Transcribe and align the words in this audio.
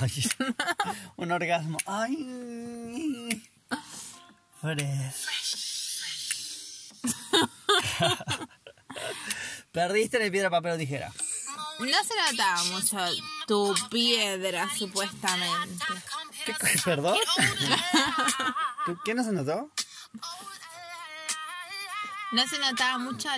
Ay. 0.00 0.24
Un 1.16 1.32
orgasmo. 1.32 1.78
Ay. 1.86 3.42
Fresh. 4.60 5.26
Perdiste 9.72 10.22
el 10.24 10.30
piedra, 10.32 10.50
papel 10.50 10.72
o 10.72 10.76
tijera. 10.78 11.12
No 11.78 11.86
se 12.04 12.14
notaba 12.32 12.62
mucho 12.64 12.98
tu 13.46 13.74
piedra, 13.90 14.68
supuestamente. 14.76 15.84
¿Qué, 16.44 16.54
¿Perdón? 16.84 17.16
¿Tú- 18.86 18.98
¿Qué 19.04 19.14
no 19.14 19.24
se 19.24 19.32
notó? 19.32 19.70
No 22.32 22.46
se 22.46 22.58
notaba 22.58 22.98
mucho 22.98 23.28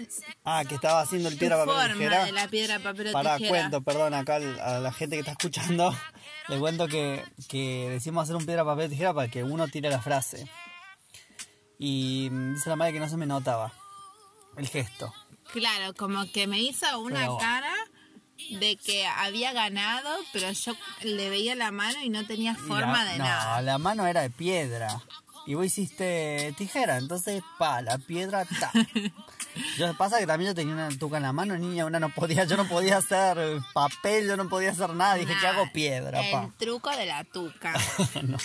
Ah, 0.44 0.64
que 0.68 0.74
estaba 0.74 1.00
haciendo 1.02 1.28
el 1.28 1.38
piedra, 1.38 1.64
papel 1.64 1.92
o 1.92 1.94
tijera. 1.94 2.24
de 2.24 2.32
la 2.32 2.48
piedra, 2.48 2.78
papel 2.80 3.08
o 3.08 3.12
Para 3.12 3.36
tijera. 3.36 3.50
cuento, 3.58 3.80
perdón, 3.82 4.14
acá 4.14 4.36
a 4.36 4.78
la 4.80 4.92
gente 4.92 5.16
que 5.16 5.20
está 5.20 5.32
escuchando, 5.32 5.96
le 6.52 6.58
cuento 6.60 6.86
que, 6.88 7.24
que 7.48 7.88
decimos 7.90 8.24
hacer 8.24 8.36
un 8.36 8.44
piedra, 8.46 8.64
papel, 8.64 8.90
tijera 8.90 9.14
para 9.14 9.28
que 9.28 9.42
uno 9.42 9.68
tire 9.68 9.88
la 9.90 10.00
frase. 10.02 10.46
Y 11.78 12.28
dice 12.28 12.68
la 12.68 12.76
madre 12.76 12.92
que 12.92 13.00
no 13.00 13.08
se 13.08 13.16
me 13.16 13.26
notaba 13.26 13.72
el 14.56 14.68
gesto. 14.68 15.12
Claro, 15.52 15.94
como 15.94 16.30
que 16.30 16.46
me 16.46 16.60
hizo 16.60 16.86
una 17.00 17.20
Pero- 17.20 17.38
cara 17.38 17.72
de 18.58 18.76
que 18.76 19.06
había 19.06 19.52
ganado, 19.52 20.08
pero 20.32 20.50
yo 20.52 20.74
le 21.02 21.30
veía 21.30 21.54
la 21.54 21.70
mano 21.70 22.00
y 22.02 22.08
no 22.08 22.26
tenía 22.26 22.54
forma 22.54 23.04
la- 23.04 23.12
de 23.12 23.18
no, 23.18 23.24
nada. 23.24 23.62
la 23.62 23.78
mano 23.78 24.06
era 24.06 24.22
de 24.22 24.30
piedra. 24.30 25.00
Y 25.46 25.54
vos 25.54 25.66
hiciste 25.66 26.54
tijera, 26.56 26.98
entonces, 26.98 27.42
pa, 27.58 27.82
la 27.82 27.98
piedra, 27.98 28.44
ta. 28.44 28.70
Yo, 29.76 29.94
pasa 29.96 30.18
que 30.18 30.26
también 30.26 30.50
yo 30.50 30.54
tenía 30.54 30.74
una 30.74 30.88
tuca 30.90 31.18
en 31.18 31.22
la 31.22 31.32
mano, 31.32 31.56
niña, 31.56 31.84
una 31.84 32.00
no 32.00 32.08
podía, 32.10 32.44
yo 32.44 32.56
no 32.56 32.66
podía 32.66 32.98
hacer 32.98 33.36
papel, 33.72 34.26
yo 34.26 34.36
no 34.36 34.48
podía 34.48 34.70
hacer 34.70 34.90
nada. 34.90 35.14
Dije, 35.14 35.34
¿qué 35.40 35.46
hago? 35.46 35.70
Piedra, 35.72 36.20
pa. 36.30 36.44
El 36.44 36.52
truco 36.52 36.90
de 36.90 37.06
la 37.06 37.24
tuca. 37.24 37.74
no. 38.22 38.38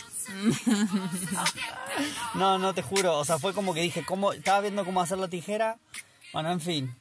no, 2.36 2.60
no 2.60 2.74
te 2.74 2.82
juro. 2.82 3.18
O 3.18 3.26
sea, 3.26 3.40
fue 3.40 3.54
como 3.54 3.74
que 3.74 3.82
dije, 3.82 4.04
¿cómo? 4.06 4.34
Estaba 4.34 4.62
viendo 4.62 4.86
cómo 4.86 5.02
hacer 5.02 5.18
la 5.18 5.28
tijera. 5.28 5.78
Bueno, 6.34 6.52
en 6.52 6.60
fin. 6.60 6.96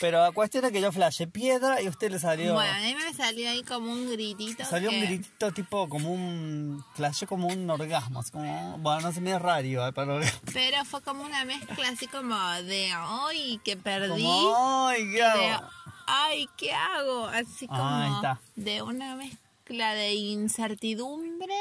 Pero 0.00 0.22
la 0.22 0.32
cuestión 0.32 0.64
es 0.64 0.72
que 0.72 0.80
yo 0.80 0.90
flashé 0.92 1.26
piedra 1.26 1.82
y 1.82 1.86
a 1.86 1.90
usted 1.90 2.10
le 2.10 2.18
salió. 2.18 2.54
Bueno, 2.54 2.72
a 2.72 2.80
mí 2.80 2.94
me 2.94 3.12
salió 3.12 3.50
ahí 3.50 3.62
como 3.62 3.92
un 3.92 4.10
gritito. 4.10 4.64
Salió 4.64 4.88
un 4.90 5.00
gritito 5.00 5.52
tipo 5.52 5.88
como 5.90 6.10
un. 6.10 6.82
Flashé 6.94 7.26
como 7.26 7.48
un 7.48 7.68
orgasmo. 7.68 8.20
así 8.20 8.30
como, 8.30 8.78
bueno, 8.78 9.02
no 9.02 9.12
sé, 9.12 9.20
medio 9.20 9.38
raro 9.38 9.66
igual, 9.66 9.92
pero. 9.92 10.18
Pero 10.54 10.84
fue 10.86 11.02
como 11.02 11.22
una 11.22 11.44
mezcla 11.44 11.88
así 11.88 12.06
como 12.06 12.34
de 12.62 12.90
¡ay, 12.94 13.60
que 13.62 13.76
perdí! 13.76 14.22
Como, 14.22 14.88
¡Ay, 14.88 15.04
qué 15.10 15.16
de 15.16 15.22
hago! 15.22 15.68
¡ay, 16.06 16.48
qué 16.56 16.72
hago! 16.72 17.26
Así 17.26 17.66
como 17.66 17.84
Ahí 17.84 18.12
está. 18.14 18.40
de 18.56 18.82
una 18.82 19.16
mezcla 19.16 19.92
de 19.94 20.14
incertidumbre 20.14 21.54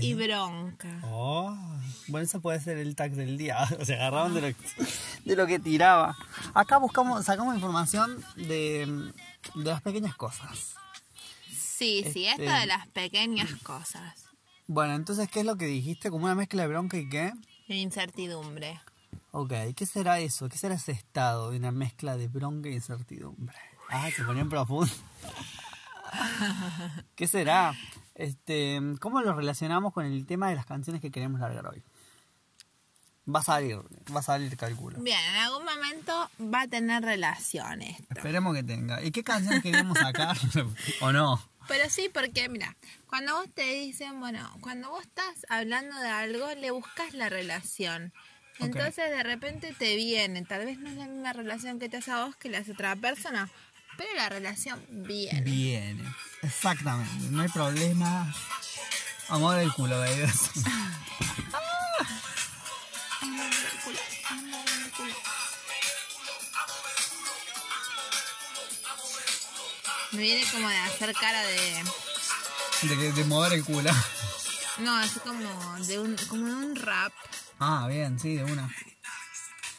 y 0.00 0.14
bronca. 0.14 1.00
Oh, 1.04 1.56
bueno, 2.08 2.24
eso 2.24 2.40
puede 2.40 2.60
ser 2.60 2.78
el 2.78 2.94
tag 2.96 3.12
del 3.12 3.36
día. 3.38 3.58
O 3.80 3.84
sea, 3.84 3.96
agarraban 3.96 4.34
de 4.34 4.40
lo, 4.40 4.46
de 5.24 5.36
lo 5.36 5.46
que 5.46 5.58
tiraba. 5.58 6.16
Acá 6.54 6.78
buscamos, 6.78 7.24
sacamos 7.24 7.54
información 7.54 8.22
de, 8.36 8.86
de 9.54 9.64
las 9.64 9.82
pequeñas 9.82 10.16
cosas. 10.16 10.74
Sí, 11.50 12.04
sí, 12.12 12.26
Este- 12.26 12.44
esto 12.46 12.58
de 12.60 12.66
las 12.66 12.86
pequeñas 12.88 13.50
cosas. 13.62 14.24
Bueno, 14.66 14.94
entonces, 14.94 15.28
¿qué 15.30 15.40
es 15.40 15.46
lo 15.46 15.56
que 15.56 15.66
dijiste? 15.66 16.10
¿Como 16.10 16.24
una 16.24 16.34
mezcla 16.34 16.62
de 16.62 16.68
bronca 16.68 16.96
y 16.96 17.08
qué? 17.08 17.32
De 17.68 17.76
incertidumbre. 17.76 18.80
Ok, 19.32 19.52
¿qué 19.76 19.86
será 19.86 20.18
eso? 20.18 20.48
¿Qué 20.48 20.56
será 20.58 20.74
ese 20.76 20.92
estado 20.92 21.50
de 21.50 21.58
una 21.58 21.70
mezcla 21.70 22.16
de 22.16 22.28
bronca 22.28 22.68
e 22.68 22.72
incertidumbre? 22.72 23.56
Ah, 23.90 24.08
se 24.10 24.24
ponían 24.24 24.48
profundo. 24.48 24.92
¿Qué 27.14 27.28
será? 27.28 27.74
Este, 28.14 28.80
¿Cómo 29.00 29.20
lo 29.20 29.34
relacionamos 29.34 29.92
con 29.92 30.06
el 30.06 30.26
tema 30.26 30.48
de 30.48 30.56
las 30.56 30.66
canciones 30.66 31.02
que 31.02 31.10
queremos 31.10 31.40
largar 31.40 31.66
hoy? 31.66 31.82
Va 33.28 33.40
a 33.40 33.42
salir, 33.42 33.78
va 34.14 34.20
a 34.20 34.22
salir, 34.22 34.56
calculo. 34.56 35.00
Bien, 35.00 35.18
en 35.30 35.36
algún 35.36 35.64
momento 35.64 36.30
va 36.40 36.62
a 36.62 36.68
tener 36.68 37.02
relaciones. 37.02 37.98
Esperemos 38.08 38.54
que 38.54 38.62
tenga. 38.62 39.02
¿Y 39.02 39.10
qué 39.10 39.24
canciones 39.24 39.62
queríamos 39.62 39.98
sacar? 39.98 40.36
¿O 41.00 41.12
no? 41.12 41.42
Pero 41.66 41.90
sí, 41.90 42.08
porque 42.12 42.48
mira, 42.48 42.76
cuando 43.08 43.34
vos 43.34 43.48
te 43.52 43.64
dicen, 43.64 44.20
bueno, 44.20 44.48
cuando 44.60 44.90
vos 44.90 45.02
estás 45.02 45.44
hablando 45.48 45.98
de 45.98 46.08
algo, 46.08 46.54
le 46.54 46.70
buscas 46.70 47.14
la 47.14 47.28
relación. 47.28 48.12
Entonces 48.60 49.10
de 49.10 49.22
repente 49.22 49.74
te 49.76 49.96
viene, 49.96 50.42
tal 50.44 50.64
vez 50.64 50.78
no 50.78 50.88
es 50.88 50.96
la 50.96 51.06
misma 51.06 51.32
relación 51.32 51.78
que 51.78 51.88
te 51.88 51.98
hace 51.98 52.12
a 52.12 52.24
vos 52.24 52.36
que 52.36 52.48
le 52.48 52.56
hace 52.56 52.72
otra 52.72 52.94
persona, 52.96 53.50
pero 53.98 54.14
la 54.14 54.28
relación 54.28 54.80
viene. 54.88 55.40
Viene. 55.42 56.04
Exactamente. 56.42 57.26
No 57.30 57.42
hay 57.42 57.48
problema. 57.48 58.32
Amor 59.28 59.56
del 59.56 59.72
culo, 59.72 59.98
baby. 59.98 60.22
Me 70.16 70.22
viene 70.22 70.44
como 70.50 70.68
de 70.68 70.76
hacer 70.78 71.12
cara 71.14 71.42
de... 71.42 71.84
De, 72.82 73.12
de 73.12 73.24
mover 73.24 73.52
el 73.54 73.64
culo. 73.64 73.90
No, 74.78 74.96
así 74.96 75.18
como 75.20 75.78
de 75.86 75.98
un, 75.98 76.16
como 76.28 76.46
de 76.46 76.54
un 76.54 76.76
rap. 76.76 77.12
Ah, 77.58 77.86
bien, 77.88 78.18
sí, 78.18 78.34
de 78.36 78.44
una. 78.44 78.68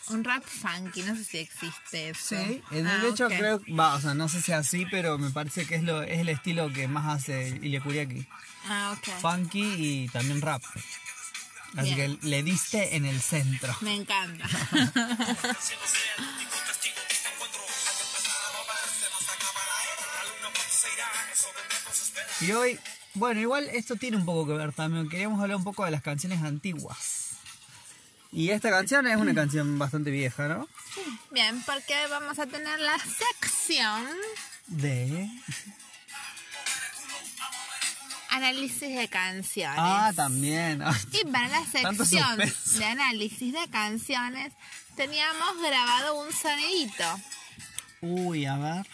Un 0.10 0.24
rap 0.24 0.44
funky, 0.44 1.02
no 1.04 1.16
sé 1.16 1.24
si 1.24 1.38
existe 1.40 2.10
eso. 2.10 2.36
Sí, 2.36 2.64
en 2.72 2.88
Ah, 2.88 2.98
de 3.00 3.10
hecho 3.10 3.28
ok. 3.28 3.34
creo, 3.38 3.62
va, 3.78 3.96
o 3.96 4.02
sea, 4.02 4.14
no 4.14 4.30
sé 4.30 4.42
si 4.42 4.52
así, 4.54 4.86
pero 4.90 5.18
me 5.18 5.30
parece 5.32 5.66
que 5.68 5.76
es 5.76 5.84
lo 5.84 6.02
es 6.02 6.20
el 6.20 6.30
estilo 6.30 6.72
que 6.72 6.88
más 6.88 7.06
hace 7.22 7.50
Ilya 7.62 7.82
Kuriaki. 7.82 8.26
Ah, 8.68 8.96
ok. 8.98 9.20
Funky 9.22 9.76
y 10.06 10.08
también 10.10 10.42
rap. 10.42 10.64
Así 11.76 11.94
Bien. 11.94 12.18
que 12.20 12.28
le 12.28 12.42
diste 12.44 12.96
en 12.96 13.06
el 13.06 13.22
centro. 13.22 13.76
Me 13.82 13.94
encanta. 13.96 14.48
Y 22.42 22.52
hoy, 22.52 22.80
bueno, 23.14 23.40
igual 23.40 23.68
esto 23.74 23.96
tiene 23.96 24.18
un 24.18 24.26
poco 24.26 24.48
que 24.48 24.54
ver 24.54 24.74
también. 24.74 25.10
Queríamos 25.10 25.42
hablar 25.42 25.58
un 25.58 25.64
poco 25.64 25.86
de 25.86 25.92
las 25.92 26.02
canciones 26.02 26.42
antiguas. 26.44 27.28
Y 28.32 28.50
esta 28.50 28.70
canción 28.70 29.08
es 29.08 29.18
una 29.18 29.34
canción 29.34 29.80
bastante 29.80 30.12
vieja, 30.12 30.48
¿no? 30.48 30.68
Bien, 31.32 31.62
porque 31.66 31.96
vamos 32.10 32.38
a 32.40 32.46
tener 32.46 32.80
la 32.80 32.98
sección 33.00 34.06
De... 34.68 35.30
análisis 38.30 38.96
de 38.96 39.08
canciones. 39.08 39.80
Ah, 39.80 40.12
también. 40.16 40.84
Y 41.12 41.26
para 41.32 41.48
la 41.48 41.66
sección 41.66 42.38
de 42.38 42.86
análisis 42.86 43.54
de 43.54 43.68
canciones 43.70 44.54
teníamos 44.96 45.62
grabado 45.62 46.20
un 46.22 46.32
sonidito. 46.34 47.20
Uy, 48.02 48.46
a 48.46 48.58
ver. 48.58 48.88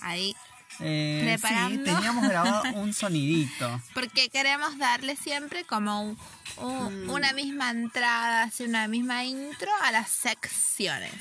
Ahí. 0.00 0.34
Eh, 0.82 1.36
sí, 1.40 1.78
teníamos 1.84 2.26
grabado 2.28 2.62
un 2.74 2.92
sonidito. 2.94 3.80
Porque 3.94 4.28
queremos 4.30 4.78
darle 4.78 5.16
siempre 5.16 5.64
como 5.64 6.02
un- 6.02 6.18
un- 6.56 7.06
Mm. 7.06 7.10
una 7.10 7.32
misma 7.32 7.70
entrada, 7.70 8.44
así 8.44 8.64
una 8.64 8.88
misma 8.88 9.24
intro 9.24 9.70
a 9.82 9.92
las 9.92 10.08
secciones. 10.10 11.12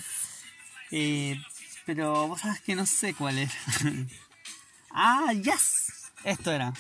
Eh, 0.91 1.39
pero 1.85 2.27
vos 2.27 2.41
sabes 2.41 2.61
que 2.61 2.75
no 2.75 2.85
sé 2.85 3.13
cuál 3.13 3.38
era. 3.39 3.51
ah, 4.91 5.33
yes. 5.33 6.12
Esto 6.23 6.51
era. 6.51 6.73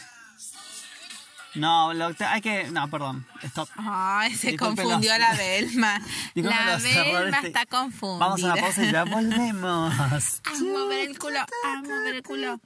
No, 1.55 1.93
lo, 1.95 2.13
te- 2.13 2.25
hay 2.25 2.41
que... 2.41 2.69
No, 2.71 2.87
perdón. 2.89 3.25
Stop. 3.41 3.67
Ay, 3.75 4.35
se 4.35 4.51
Disculpen 4.51 4.85
confundió 4.85 5.11
los- 5.11 5.19
la 5.19 5.33
Belma. 5.35 6.01
La 6.35 6.77
Belma 6.77 7.39
está 7.39 7.65
confundida. 7.65 8.19
Vamos 8.19 8.43
a 8.43 8.45
una 8.53 8.55
pausa 8.61 8.85
y 8.85 8.91
ya 8.91 9.03
volvemos. 9.03 9.93
A 9.99 10.19
mover 10.63 11.09
el 11.09 11.17
culo, 11.17 11.39
a 11.39 11.81
mover 11.81 12.15
el 12.15 12.23
culo. 12.23 12.59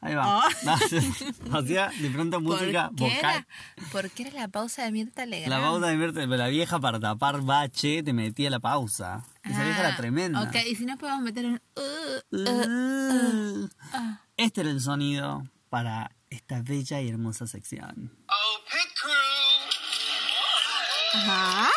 Ahí 0.00 0.14
va. 0.14 0.38
Oh. 0.38 0.48
Hacía 1.58 1.90
de 2.00 2.10
pronto 2.10 2.40
música 2.40 2.88
¿Por 2.88 2.96
qué, 3.08 3.14
vocal. 3.16 3.46
¿Por 3.92 4.10
qué 4.10 4.22
era 4.28 4.32
la 4.40 4.48
pausa 4.48 4.84
de 4.84 4.92
Mirta 4.92 5.26
Legrand? 5.26 5.52
La 5.52 5.60
pausa 5.60 5.86
de 5.88 5.96
Mirta, 5.96 6.26
la 6.26 6.46
vieja 6.48 6.78
para 6.80 7.00
tapar 7.00 7.40
bache 7.42 8.02
te 8.02 8.12
metía 8.12 8.50
la 8.50 8.60
pausa. 8.60 9.24
Esa 9.42 9.64
vieja 9.64 9.80
era 9.80 9.88
Ah, 9.90 9.96
tremenda. 9.96 10.42
Ok, 10.42 10.54
y 10.70 10.76
si 10.76 10.86
no 10.86 10.96
podemos 10.96 11.22
meter 11.22 11.44
un... 11.46 11.60
uh, 11.76 12.36
uh, 12.36 12.40
Uh. 13.12 13.68
Este 14.36 14.60
era 14.62 14.70
el 14.70 14.80
sonido 14.80 15.44
para 15.68 16.10
esta 16.30 16.62
bella 16.62 17.00
y 17.00 17.08
hermosa 17.08 17.46
sección. 17.46 18.12
Oh, 18.28 18.58
pit 18.70 18.90
crew! 19.00 19.12
Ajá. 21.14 21.70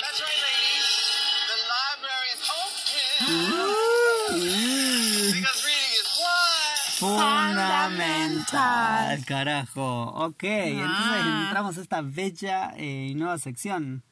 That's 0.00 0.20
right, 0.20 0.40
ladies. 0.40 0.88
The 1.50 1.58
library 1.74 2.30
is 2.34 2.42
open 2.50 2.74
because 5.32 5.60
reading 5.64 5.94
is 6.00 6.08
what? 6.18 6.78
Fundamental, 6.98 9.24
carajo. 9.26 9.90
Ok, 10.26 10.42
entonces 10.44 11.22
Ah. 11.24 11.44
entramos 11.48 11.76
a 11.78 11.80
esta 11.82 12.00
bella 12.02 12.72
eh, 12.76 13.08
y 13.10 13.14
nueva 13.14 13.38
sección. 13.38 14.02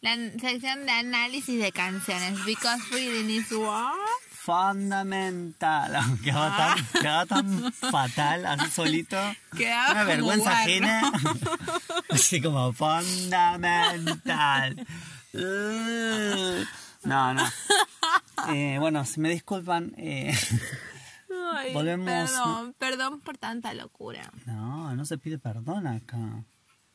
La 0.00 0.14
sección 0.40 0.86
de 0.86 0.92
análisis 0.92 1.60
de 1.60 1.70
canciones. 1.72 2.44
Because 2.44 2.80
reading 2.92 3.30
is 3.30 3.50
what? 3.52 3.94
Fundamental. 4.44 5.92
Quedaba 6.24 6.56
tan, 6.56 6.86
quedaba 7.00 7.26
tan 7.26 7.72
fatal, 7.72 8.46
así 8.46 8.70
solito. 8.70 9.16
Quedaba 9.56 9.92
Una 9.92 10.04
vergüenza 10.04 10.44
guarro. 10.50 10.60
ajena. 10.62 11.12
Así 12.10 12.42
como 12.42 12.72
fundamental. 12.72 14.86
Uh, 15.34 16.64
No, 17.04 17.34
no. 17.34 17.42
Eh, 18.48 18.76
bueno, 18.78 19.04
si 19.04 19.20
me 19.20 19.30
disculpan. 19.30 19.94
eh, 19.96 20.34
Ay, 21.56 21.72
Volvemos- 21.74 22.06
Perdón, 22.06 22.74
perdón 22.78 23.20
por 23.20 23.36
tanta 23.38 23.74
locura. 23.74 24.30
no, 24.46 24.94
no 24.94 25.04
se 25.04 25.18
pide 25.18 25.38
perdón 25.38 25.86
acá. 25.86 26.44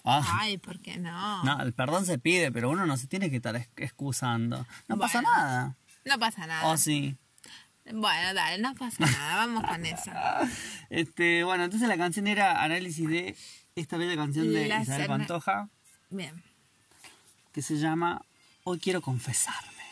Ah, 0.03 0.21
Ay, 0.39 0.57
¿por 0.57 0.79
qué 0.79 0.97
no? 0.97 1.43
no, 1.43 1.61
el 1.61 1.73
perdón 1.73 2.05
se 2.05 2.17
pide, 2.17 2.51
pero 2.51 2.69
uno 2.69 2.85
no 2.85 2.95
se 2.97 3.07
tiene 3.07 3.29
que 3.29 3.35
estar 3.37 3.55
ex- 3.57 3.69
excusando. 3.75 4.65
No 4.87 4.97
pasa 4.97 5.21
nada. 5.21 5.75
No 6.05 6.17
pasa 6.17 6.47
nada. 6.47 6.65
¿O 6.67 6.77
sí? 6.77 7.17
Bueno, 7.93 8.33
dale, 8.33 8.61
no 8.61 8.73
pasa 8.75 9.05
nada. 9.05 9.45
Vamos 9.45 9.63
con 9.65 9.85
eso. 9.85 10.11
Este, 10.89 11.43
bueno, 11.43 11.65
entonces 11.65 11.89
la 11.89 11.97
canción 11.97 12.27
era 12.27 12.63
análisis 12.63 13.09
de 13.09 13.35
esta 13.75 13.97
bella 13.97 14.15
canción 14.15 14.53
de 14.53 14.69
La 14.69 14.81
Isabel 14.81 15.07
Pantoja 15.07 15.67
Bien. 16.09 16.41
que 17.51 17.61
se 17.61 17.75
llama 17.75 18.21
Hoy 18.63 18.79
quiero 18.79 19.01
confesarme. 19.01 19.83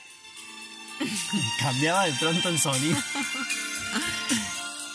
Cambiaba 1.60 2.06
de 2.06 2.14
pronto 2.14 2.48
el 2.48 2.58
sonido. 2.60 2.98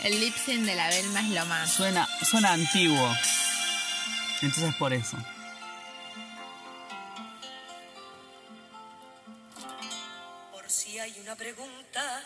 El 0.03 0.19
lip 0.19 0.35
sync 0.35 0.65
de 0.65 0.75
la 0.75 0.89
Belma 0.89 1.21
es 1.21 1.29
lo 1.29 1.45
más. 1.45 1.71
Suena, 1.71 2.09
suena 2.23 2.55
antiguo. 2.55 3.15
Entonces 4.41 4.75
por 4.77 4.95
eso. 4.95 5.19
Por 10.51 10.71
si 10.71 10.99
hay 10.99 11.13
una 11.21 11.37
pregunta 11.37 12.23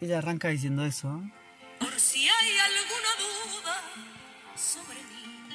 Ella 0.00 0.18
arranca 0.18 0.48
diciendo 0.48 0.84
eso. 0.84 1.22
por 1.78 1.92
si 1.98 2.20
hay 2.28 2.50
alguna 2.58 3.08
duda 3.18 3.80
sobre 4.56 4.98
mí. 4.98 5.54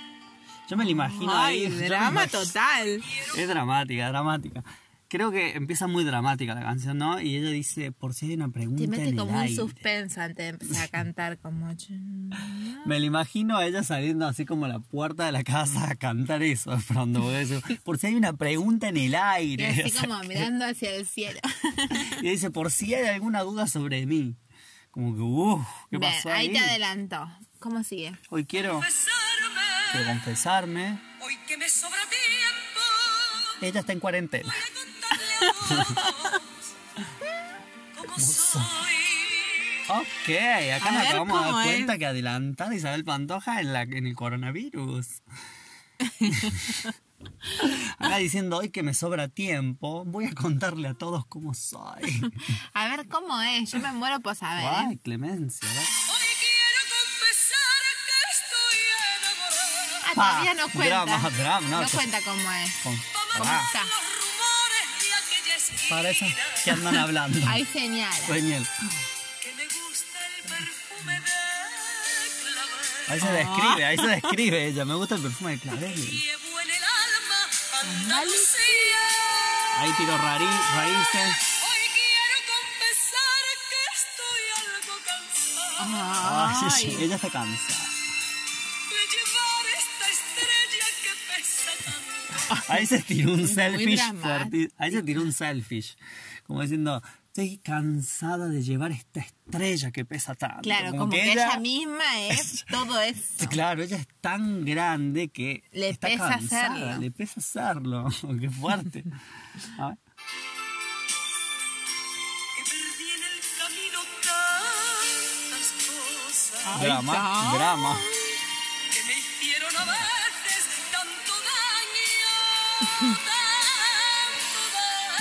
Yo 0.69 0.77
me 0.77 0.83
la 0.85 0.91
imagino 0.91 1.31
Ay, 1.35 1.65
ahí. 1.65 1.71
drama 1.88 2.27
total. 2.27 3.01
Es 3.38 3.47
dramática, 3.47 4.07
dramática. 4.09 4.63
Creo 5.09 5.31
que 5.31 5.51
empieza 5.56 5.88
muy 5.88 6.04
dramática 6.04 6.54
la 6.54 6.62
canción, 6.62 6.98
¿no? 6.98 7.21
Y 7.21 7.38
ella 7.38 7.50
dice, 7.50 7.94
por 7.94 8.13
si 8.13 8.25
hay 8.27 8.33
una 8.33 8.50
pregunta 8.50 8.81
Te 8.81 8.88
mete 8.89 9.04
en 9.04 9.09
el 9.09 9.15
como 9.15 9.31
un 9.31 9.38
aire. 9.39 9.56
suspenso 9.56 10.19
antes 10.19 10.38
de 10.38 10.50
empezar 10.50 10.83
a 10.83 10.88
cantar 10.89 11.38
como... 11.38 11.74
Me 12.86 13.00
la 13.00 13.06
imagino 13.06 13.57
a 13.57 13.65
ella 13.65 13.83
saliendo 13.83 14.27
así 14.27 14.45
como 14.45 14.65
a 14.65 14.68
la 14.68 14.80
puerta 14.80 15.25
de 15.25 15.31
la 15.31 15.44
casa 15.45 15.89
a 15.89 15.95
cantar 15.95 16.44
eso 16.44 16.77
pronto. 16.88 17.31
dice, 17.38 17.62
por 17.86 17.98
si 17.98 18.07
hay 18.07 18.15
una 18.15 18.33
pregunta 18.33 18.89
en 18.89 18.98
el 18.98 19.12
Y 19.12 19.15
aire. 19.15 19.68
así 19.68 19.81
O 19.86 19.89
sea, 19.89 20.01
como 20.09 20.19
mirando 20.24 20.65
hacia 20.65 20.94
el 20.95 21.06
cielo. 21.07 21.39
Y 22.21 22.30
dice, 22.30 22.50
por 22.51 22.69
si 22.71 22.94
hay 22.94 23.07
alguna 23.07 23.42
duda 23.44 23.68
sobre 23.68 24.06
mí. 24.06 24.36
Como 24.92 25.15
que, 25.15 25.21
uff, 25.21 25.65
¿qué 25.89 26.00
Bien, 26.00 26.12
pasó 26.12 26.30
ahí 26.31 26.48
ahí? 26.48 26.53
te 26.53 26.60
adelantó. 26.60 27.30
¿Cómo 27.60 27.83
sigue? 27.83 28.13
Hoy 28.30 28.45
quiero, 28.45 28.74
Confesarme, 28.74 29.62
quiero 29.92 30.07
confesarme. 30.07 31.00
hoy 31.21 31.33
que 31.48 31.57
me 31.57 31.69
sobra 31.69 31.98
tiempo, 32.10 32.81
Ella 33.62 33.80
está 33.80 33.94
en 33.94 34.00
cuarentena. 34.00 34.53
Ok, 39.89 40.30
acá 40.75 40.89
A 40.89 40.92
nos 40.92 41.01
ver, 41.01 41.07
acabamos 41.07 41.39
de 41.39 41.45
¿cómo 41.45 41.57
dar 41.57 41.68
es? 41.68 41.74
cuenta 41.74 41.98
que 41.98 42.06
adelantada 42.06 42.75
Isabel 42.75 43.06
Pantoja 43.06 43.62
en, 43.62 43.72
la, 43.74 43.84
en 43.84 44.06
el 44.06 44.16
coronavirus. 44.16 45.07
Acá 47.98 48.18
diciendo 48.18 48.57
hoy 48.57 48.69
que 48.69 48.84
me 48.84 48.94
sobra 48.94 49.28
tiempo, 49.30 50.04
voy 50.06 50.25
a 50.25 50.34
contarle 50.36 50.89
a 50.89 50.94
todos 50.94 51.25
cómo 51.28 51.54
soy. 51.54 52.31
A 52.74 52.88
ver, 52.89 53.07
¿cómo 53.07 53.42
es? 53.42 53.72
Yo 53.72 53.80
me 53.80 53.92
muero 53.94 54.19
por 54.19 54.36
saber. 54.36 54.63
¿eh? 54.66 54.69
Ay, 54.89 54.98
Clemencia. 54.98 55.68
¿verdad? 55.68 55.84
Hoy 55.84 56.28
quiero 56.39 56.81
confesar 56.94 57.84
que 58.06 58.18
estoy 58.36 58.78
enamorada. 59.18 60.04
Ah, 60.06 60.13
todavía 60.13 60.54
no 60.54 60.69
cuenta. 60.69 61.06
drama, 61.06 61.30
drama, 61.31 61.81
no, 61.81 61.89
cuenta 61.89 62.22
cómo 62.22 62.51
es. 62.51 62.72
Con- 62.84 63.01
¿Cómo 63.38 63.44
está? 63.44 63.84
Para 65.89 66.10
eso 66.10 66.25
que 66.63 66.72
andan 66.72 66.95
hablando. 66.98 67.39
Ahí 67.48 67.66
señala. 67.66 68.16
Daniel. 68.28 68.68
que 69.42 69.54
me 69.54 69.63
gusta 69.66 70.19
el 70.38 70.44
perfume 70.44 71.13
de 71.13 71.22
clavel. 72.42 73.10
Ahí 73.10 73.19
se 73.19 73.31
describe, 73.31 73.86
ahí 73.86 73.98
se 73.98 74.07
describe 74.07 74.68
ella. 74.68 74.86
Me 74.86 74.95
gusta 74.95 75.16
el 75.16 75.22
perfume 75.22 75.51
de 75.51 75.60
clavel. 75.60 76.24
Ahí 79.80 79.92
tiro 79.98 80.18
rari- 80.18 80.60
raíces. 80.75 81.36
Hoy 81.62 81.84
quiero 81.94 82.38
confesar 82.51 83.45
que 83.69 83.81
estoy 83.95 84.44
algo 84.66 84.95
cansada 85.06 86.50
Ay, 86.50 86.56
Ay. 86.63 86.81
sí, 86.81 86.98
ella 87.04 87.16
está 87.16 87.30
cansada. 87.30 87.97
Ahí 92.69 92.86
se 92.86 93.02
tiró 93.02 93.34
un 93.34 93.48
selfish. 93.48 94.02
Ahí 94.78 94.92
se 94.92 95.04
tiró 95.04 95.22
un 95.22 95.34
selfish. 95.34 95.98
Como 96.46 96.62
diciendo, 96.62 97.02
estoy 97.28 97.58
cansada 97.60 98.48
de 98.48 98.64
llevar 98.64 98.92
esta 98.92 99.19
estrella 99.19 99.92
que 99.92 100.06
pesa 100.06 100.36
tanto. 100.36 100.62
Claro, 100.62 100.92
como, 100.92 101.10
que, 101.10 101.34
ella, 101.34 101.60
misma 101.60 102.22
es 102.30 102.66
todo 102.69 103.02
eso. 103.02 103.48
Claro, 103.50 103.84
ella 103.84 103.98
es 103.98 104.08
tan 104.22 104.66
grande 104.66 105.30
que 105.30 105.64
Le 105.72 105.90
está 105.90 106.08
pesa 106.08 106.30
cansada, 106.30 106.74
hacerlo. 106.74 107.02
Le 107.02 107.12
pesa 107.12 107.40
hacerlo. 107.40 108.08
Qué 108.40 108.50
fuerte. 108.50 109.04
A 109.78 109.90
ver. 109.90 109.98
Que 112.56 112.63
perdí 112.63 113.08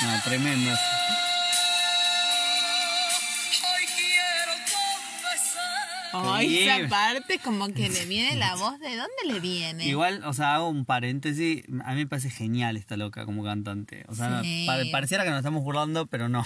No, 0.02 0.20
tremendo. 0.24 0.70
Ay, 6.18 6.60
esa 6.66 6.88
parte 6.88 7.38
como 7.40 7.68
que 7.68 7.90
le 7.90 8.06
viene 8.06 8.36
la 8.36 8.54
voz. 8.54 8.78
¿De 8.78 8.96
dónde 8.96 9.34
le 9.34 9.38
viene? 9.40 9.86
Igual, 9.86 10.24
o 10.24 10.32
sea, 10.32 10.54
hago 10.54 10.68
un 10.68 10.86
paréntesis. 10.86 11.64
A 11.84 11.90
mí 11.90 11.96
me 11.96 12.06
parece 12.06 12.30
genial 12.30 12.78
esta 12.78 12.96
loca 12.96 13.26
como 13.26 13.44
cantante. 13.44 14.04
O 14.08 14.14
sea, 14.14 14.40
Sí. 14.42 14.64
pa- 14.66 14.78
pareciera 14.90 15.24
que 15.24 15.30
nos 15.30 15.38
estamos 15.40 15.62
burlando, 15.62 16.06
pero 16.06 16.28
no. 16.30 16.44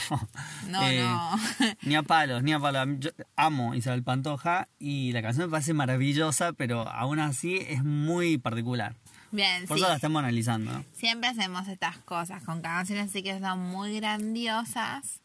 No, 0.69 0.88
Eh, 0.88 1.00
no. 1.02 1.38
Ni 1.83 1.95
a 1.95 2.02
palos, 2.02 2.43
ni 2.43 2.52
a 2.52 2.59
palos. 2.59 2.88
Yo 2.99 3.11
amo 3.37 3.75
Isabel 3.76 4.02
Pantoja 4.02 4.69
y 4.81 5.12
la 5.12 5.23
canción 5.23 5.47
me 5.47 5.50
parece 5.52 5.73
maravillosa, 5.73 6.52
pero 6.52 6.88
aún 6.88 7.21
así 7.21 7.59
es 7.69 7.85
muy 7.85 8.38
particular. 8.38 8.97
Bien, 9.33 9.67
Por 9.67 9.77
sí. 9.77 9.83
eso 9.83 9.89
la 9.91 9.97
estamos 9.97 10.21
analizando, 10.21 10.73
¿no? 10.73 10.85
Siempre 10.93 11.29
hacemos 11.31 11.69
estas 11.69 11.99
cosas 11.99 12.43
con 12.43 12.61
canciones 12.63 13.11
así 13.11 13.23
que 13.23 13.39
son 13.39 13.59
muy 13.61 13.95
grandiosas. 13.97 15.21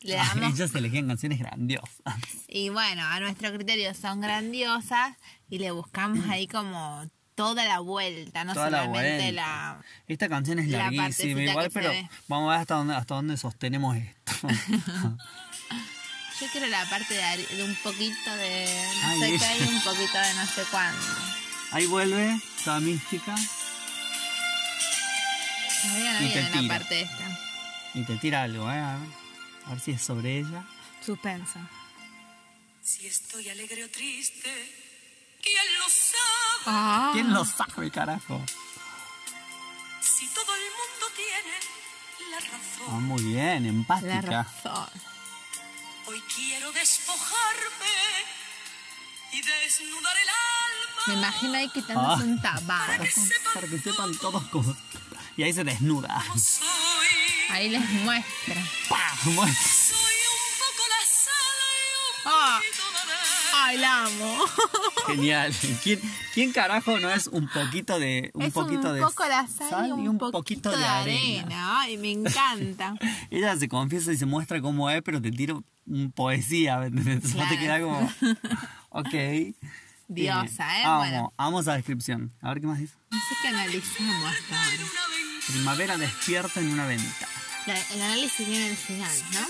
Le 0.00 0.18
Ay, 0.18 0.26
damos 0.40 0.54
ellos 0.58 0.74
elegían 0.74 1.08
canciones 1.08 1.38
grandiosas. 1.38 1.90
Y 2.48 2.70
bueno, 2.70 3.04
a 3.04 3.20
nuestro 3.20 3.52
criterio 3.52 3.92
son 3.94 4.20
grandiosas 4.22 5.16
y 5.50 5.58
le 5.58 5.70
buscamos 5.72 6.26
ahí 6.30 6.46
como 6.46 7.04
toda 7.34 7.64
la 7.66 7.80
vuelta, 7.80 8.44
no 8.44 8.54
Toda 8.54 8.70
la 8.70 8.84
solamente 8.84 9.22
vuelta. 9.24 9.32
la... 9.32 9.80
Esta 10.06 10.28
canción 10.28 10.58
es 10.58 10.68
La 10.68 10.90
larguísima, 10.90 11.42
igual, 11.42 11.70
pero 11.72 11.92
vamos 12.28 12.48
a 12.48 12.52
ver 12.52 12.60
hasta 12.60 12.74
dónde, 12.76 12.94
hasta 12.94 13.14
dónde 13.14 13.36
sostenemos 13.36 13.96
esto. 13.96 14.32
Yo 16.40 16.46
quiero 16.52 16.66
la 16.68 16.84
parte 16.86 17.12
de, 17.14 17.56
de 17.56 17.64
un 17.64 17.74
poquito 17.76 18.34
de 18.36 18.64
no 19.02 19.08
Ay, 19.10 19.20
sé 19.20 19.38
qué 19.38 19.64
y 19.64 19.68
un 19.68 19.82
poquito 19.82 20.18
de 20.18 20.34
no 20.34 20.46
sé 20.46 20.62
cuándo. 20.70 20.98
Ahí 21.72 21.86
vuelve, 21.86 22.40
toda 22.64 22.80
mística, 22.80 23.34
Todavía 25.82 26.12
no 26.20 26.26
Y 26.26 26.28
te 26.32 26.34
viene 26.40 26.50
la 26.50 26.60
tira. 26.60 26.74
parte 26.78 27.00
esta. 27.02 27.40
y 27.94 28.04
te 28.04 28.16
tira 28.16 28.42
algo, 28.42 28.70
¿eh? 28.70 28.78
A 28.78 28.96
ver, 28.98 29.08
a 29.66 29.70
ver 29.70 29.80
si 29.80 29.90
es 29.92 30.02
sobre 30.02 30.38
ella. 30.40 30.62
Suspenso. 31.04 31.58
Si 32.82 33.06
estoy 33.06 33.48
alegre 33.48 33.84
o 33.84 33.88
triste, 33.90 34.50
¿quién 35.42 35.78
lo 35.78 35.84
sabe? 35.88 36.64
Ah, 36.66 37.10
¿Quién 37.14 37.32
lo 37.32 37.44
sabe, 37.44 37.90
carajo? 37.90 38.44
Si 40.00 40.26
todo 40.28 40.54
el 40.54 40.62
mundo 40.62 41.06
tiene 41.16 42.30
la 42.30 42.36
Ah, 42.36 42.50
razón. 42.50 43.02
muy 43.04 43.22
bien, 43.22 43.62
la 43.62 43.68
empática. 43.70 44.20
razón. 44.42 44.88
Hoy 46.06 46.20
quiero 46.34 46.72
despojarme 46.72 47.96
y 49.32 49.40
desnudar 49.42 50.16
el 50.16 50.28
alma. 50.28 51.02
Me 51.06 51.14
imagino 51.14 51.54
ahí 51.54 51.68
quitándose 51.68 52.22
Ah. 52.22 52.26
un 52.26 52.40
tabaco. 52.42 53.04
Para 53.54 53.66
que 53.68 53.78
sepan 53.78 54.14
todos 54.18 54.42
cómo. 54.44 54.76
Y 55.36 55.42
ahí 55.42 55.52
se 55.52 55.64
desnuda. 55.64 56.22
Ahí 57.50 57.68
les 57.70 57.88
muestra. 58.04 58.62
¡Pah! 58.88 59.12
Bueno, 59.24 59.52
soy 59.54 59.96
un 59.96 60.58
poco 60.58 60.82
la 60.88 61.06
sal 61.06 61.70
y 61.74 62.26
un 62.26 62.32
Ah. 62.32 62.60
poquito 62.60 62.82
de 62.92 63.12
arena. 63.12 63.64
Ay, 63.64 63.78
la 63.78 64.04
amo. 64.04 64.44
Genial. 65.06 65.54
¿Quién, 65.82 66.00
quién 66.34 66.52
carajo 66.52 66.98
no 67.00 67.10
es 67.10 67.26
un 67.28 67.48
poquito 67.48 67.98
de 67.98 68.30
un 68.34 68.42
es 68.42 68.52
poquito 68.52 68.88
un 68.90 68.94
de 68.96 69.00
poco 69.00 69.26
la 69.26 69.46
sal, 69.48 69.88
y 69.88 70.08
un, 70.08 70.18
poquito, 70.18 70.70
de 70.70 70.84
arena. 70.84 71.80
Ay, 71.80 71.96
me 71.96 72.10
encanta. 72.12 72.94
Ella 73.30 73.56
se 73.56 73.68
confiesa 73.68 74.12
y 74.12 74.16
se 74.18 74.26
muestra 74.26 74.60
cómo 74.60 74.90
es, 74.90 75.02
pero 75.02 75.20
te 75.22 75.30
tiro 75.32 75.64
un 75.86 76.12
poesía, 76.12 76.76
¿me 76.78 76.86
entendés? 76.86 77.34
No 77.34 77.48
te 77.48 77.58
Claro. 77.58 77.60
queda 77.60 77.80
como. 77.80 78.12
Ok. 78.90 79.08
Diosa, 80.08 80.80
¿eh? 80.80 80.84
Amo, 80.84 80.98
Bueno. 80.98 81.32
amo 81.36 81.60
esa 81.60 81.74
descripción. 81.74 82.32
A 82.40 82.48
ver 82.50 82.60
qué 82.60 82.66
más 82.66 82.78
dice. 82.78 82.94
No 83.10 83.18
sé 83.18 83.34
qué 83.42 83.48
analizamos 83.48 84.24
hasta 84.26 84.64
ahora. 84.64 84.84
Primavera 85.46 85.96
despierta 85.96 86.60
en 86.60 86.70
una 86.72 86.86
ventana. 86.86 87.32
La- 87.66 87.80
el 87.80 88.02
análisis 88.02 88.46
viene 88.48 88.70
al 88.70 88.76
final, 88.76 89.16
¿no? 89.32 89.40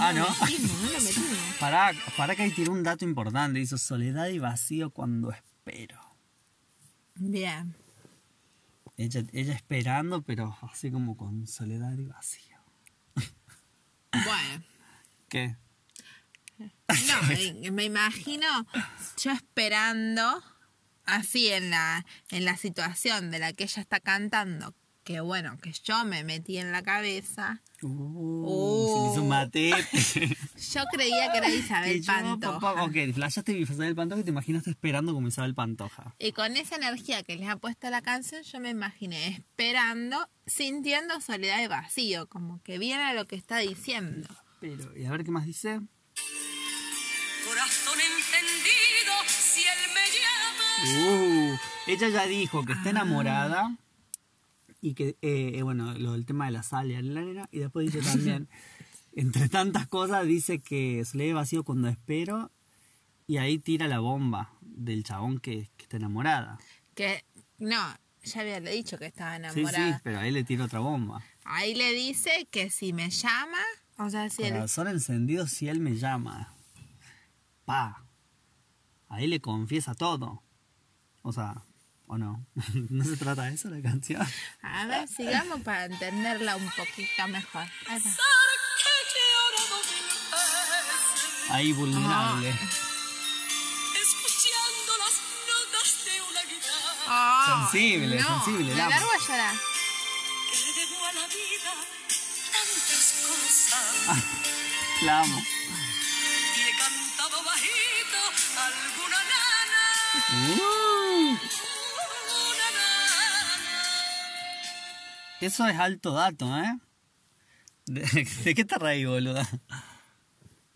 Ah, 0.00 0.12
¿no? 0.12 0.24
lo 0.26 0.30
metimos, 0.46 0.80
no 0.82 0.90
lo 0.90 1.00
metimos. 1.00 1.38
Pará, 1.60 1.92
pará 2.16 2.34
que 2.34 2.42
ahí 2.42 2.50
tiró 2.50 2.72
un 2.72 2.82
dato 2.82 3.04
importante. 3.04 3.60
Hizo 3.60 3.78
soledad 3.78 4.26
y 4.28 4.38
vacío 4.38 4.90
cuando 4.90 5.30
espero. 5.30 6.00
Bien. 7.14 7.76
Ella, 8.96 9.22
ella 9.32 9.54
esperando, 9.54 10.22
pero 10.22 10.56
así 10.72 10.90
como 10.90 11.16
con 11.16 11.46
soledad 11.46 11.96
y 11.98 12.06
vacío. 12.06 12.56
Bueno. 14.12 14.64
¿Qué? 15.28 15.56
No, 16.58 16.72
me- 17.72 17.84
imagino 17.84 18.46
yo 19.22 19.30
esperando 19.32 20.42
así 21.04 21.48
en 21.48 21.70
la, 21.70 22.04
en 22.30 22.44
la 22.44 22.56
situación 22.56 23.30
de 23.30 23.38
la 23.38 23.52
que 23.52 23.64
ella 23.64 23.82
está 23.82 24.00
cantando, 24.00 24.74
que 25.02 25.20
bueno, 25.20 25.58
que 25.58 25.72
yo 25.72 26.04
me 26.04 26.24
metí 26.24 26.58
en 26.58 26.72
la 26.72 26.82
cabeza. 26.82 27.60
Uh, 27.82 29.12
se 29.14 29.20
me 29.20 29.44
hizo. 29.44 30.34
Yo 30.74 30.84
creía 30.90 31.30
que 31.30 31.38
era 31.38 31.50
Isabel 31.50 32.00
yo, 32.00 32.06
Pantoja. 32.06 32.60
papá, 32.60 32.84
ok, 32.84 32.96
flashaste 33.12 33.52
Isabel 33.52 33.94
Pantoja 33.94 34.22
y 34.22 34.24
te 34.24 34.30
imaginaste 34.30 34.70
esperando 34.70 35.12
como 35.12 35.28
Isabel 35.28 35.54
Pantoja. 35.54 36.14
Y 36.18 36.32
con 36.32 36.56
esa 36.56 36.76
energía 36.76 37.22
que 37.22 37.36
les 37.36 37.48
ha 37.48 37.56
puesto 37.56 37.90
la 37.90 38.00
canción, 38.00 38.42
yo 38.42 38.60
me 38.60 38.70
imaginé 38.70 39.26
esperando, 39.28 40.26
sintiendo 40.46 41.20
soledad 41.20 41.62
y 41.62 41.66
vacío, 41.66 42.26
como 42.28 42.62
que 42.62 42.78
viene 42.78 43.12
lo 43.14 43.26
que 43.26 43.36
está 43.36 43.58
diciendo. 43.58 44.28
Pero, 44.60 44.96
y 44.96 45.04
a 45.04 45.10
ver 45.10 45.24
qué 45.24 45.30
más 45.30 45.44
dice. 45.44 45.80
Corazón 47.46 47.98
encendido, 48.00 49.12
si 49.26 49.60
él 49.62 49.90
me 49.94 50.04
llama. 51.00 51.52
Uh, 51.52 51.58
ella 51.86 52.08
ya 52.08 52.26
dijo 52.26 52.64
que 52.64 52.72
está 52.72 52.90
enamorada 52.90 53.76
y 54.80 54.94
que, 54.94 55.16
eh, 55.22 55.52
eh, 55.54 55.62
bueno, 55.62 55.94
lo 55.94 56.12
del 56.12 56.26
tema 56.26 56.46
de 56.46 56.52
la 56.52 56.62
sal 56.62 56.90
y 56.90 57.00
la 57.02 57.20
arena. 57.20 57.48
Y 57.52 57.58
después 57.60 57.92
dice 57.92 58.00
también, 58.10 58.48
entre 59.14 59.48
tantas 59.48 59.86
cosas, 59.86 60.26
dice 60.26 60.60
que 60.60 61.04
se 61.04 61.16
le 61.18 61.26
ve 61.26 61.32
vacío 61.34 61.64
cuando 61.64 61.88
espero. 61.88 62.50
Y 63.26 63.38
ahí 63.38 63.58
tira 63.58 63.88
la 63.88 64.00
bomba 64.00 64.52
del 64.60 65.02
chabón 65.04 65.38
que, 65.38 65.70
que 65.76 65.84
está 65.84 65.96
enamorada. 65.96 66.58
Que, 66.94 67.24
no, 67.58 67.96
ya 68.22 68.40
había 68.40 68.60
dicho 68.60 68.98
que 68.98 69.06
estaba 69.06 69.36
Sí, 69.36 69.60
enamorada. 69.60 69.94
sí, 69.96 70.00
pero 70.04 70.18
ahí 70.18 70.30
le 70.30 70.44
tira 70.44 70.64
otra 70.64 70.80
bomba. 70.80 71.22
Ahí 71.44 71.74
le 71.74 71.92
dice 71.92 72.46
que 72.50 72.68
si 72.68 72.92
me 72.92 73.08
llama, 73.08 73.58
o 73.98 74.10
sea, 74.10 74.28
si 74.30 74.42
él... 74.42 74.52
Corazón 74.54 74.88
encendido 74.88 75.46
si 75.46 75.68
él 75.68 75.80
me 75.80 75.96
llama. 75.96 76.52
Pa. 77.64 78.04
Ahí 79.08 79.26
le 79.26 79.40
confiesa 79.40 79.94
todo. 79.94 80.42
O 81.22 81.32
sea, 81.32 81.64
¿o 82.06 82.18
no? 82.18 82.44
¿No 82.90 83.04
se 83.04 83.16
trata 83.16 83.44
de 83.44 83.54
eso 83.54 83.68
la 83.70 83.80
canción? 83.80 84.26
A 84.62 84.86
ver, 84.86 85.08
sigamos 85.08 85.60
para 85.62 85.86
entenderla 85.86 86.56
un 86.56 86.68
poquito 86.70 87.28
mejor. 87.28 87.64
Ahí 87.88 88.02
Ahí 91.50 91.72
vulnerable. 91.72 92.48
escuchando 94.00 94.92
las 94.98 95.14
notas 95.48 96.04
de 96.04 96.20
una 96.22 96.42
guitarra. 96.42 97.04
Ay, 97.06 97.68
Sensible, 97.70 98.22
sensible, 98.22 98.74
Me 98.74 98.76
largo 98.76 99.10
a 99.10 99.18
llorar. 99.28 99.54
Cosas. 103.26 104.24
La 105.02 105.20
amo. 105.20 105.38
Y 105.38 106.60
he 106.60 106.72
cantado 106.78 107.42
bajito 107.44 108.20
alguna 108.58 109.18
nana. 109.32 109.82
Uh, 110.32 111.30
Una 111.30 112.68
nana. 112.78 113.58
eso 115.40 115.66
es 115.66 115.76
alto 115.78 116.12
dato, 116.12 116.56
¿eh? 116.58 116.78
¿De, 117.86 118.00
de 118.44 118.54
qué 118.54 118.64
te 118.64 118.78
reí, 118.78 119.04
boluda? 119.04 119.46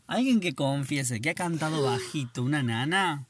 Alguien 0.06 0.40
que 0.40 0.54
confiese 0.54 1.20
que 1.20 1.30
ha 1.30 1.34
cantado 1.34 1.82
bajito 1.82 2.42
una 2.42 2.62
nana. 2.62 3.26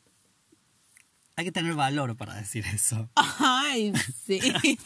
Hay 1.36 1.44
que 1.44 1.52
tener 1.52 1.74
valor 1.74 2.16
para 2.16 2.34
decir 2.34 2.64
eso. 2.66 3.08
Ay, 3.14 3.92
sí. 4.26 4.40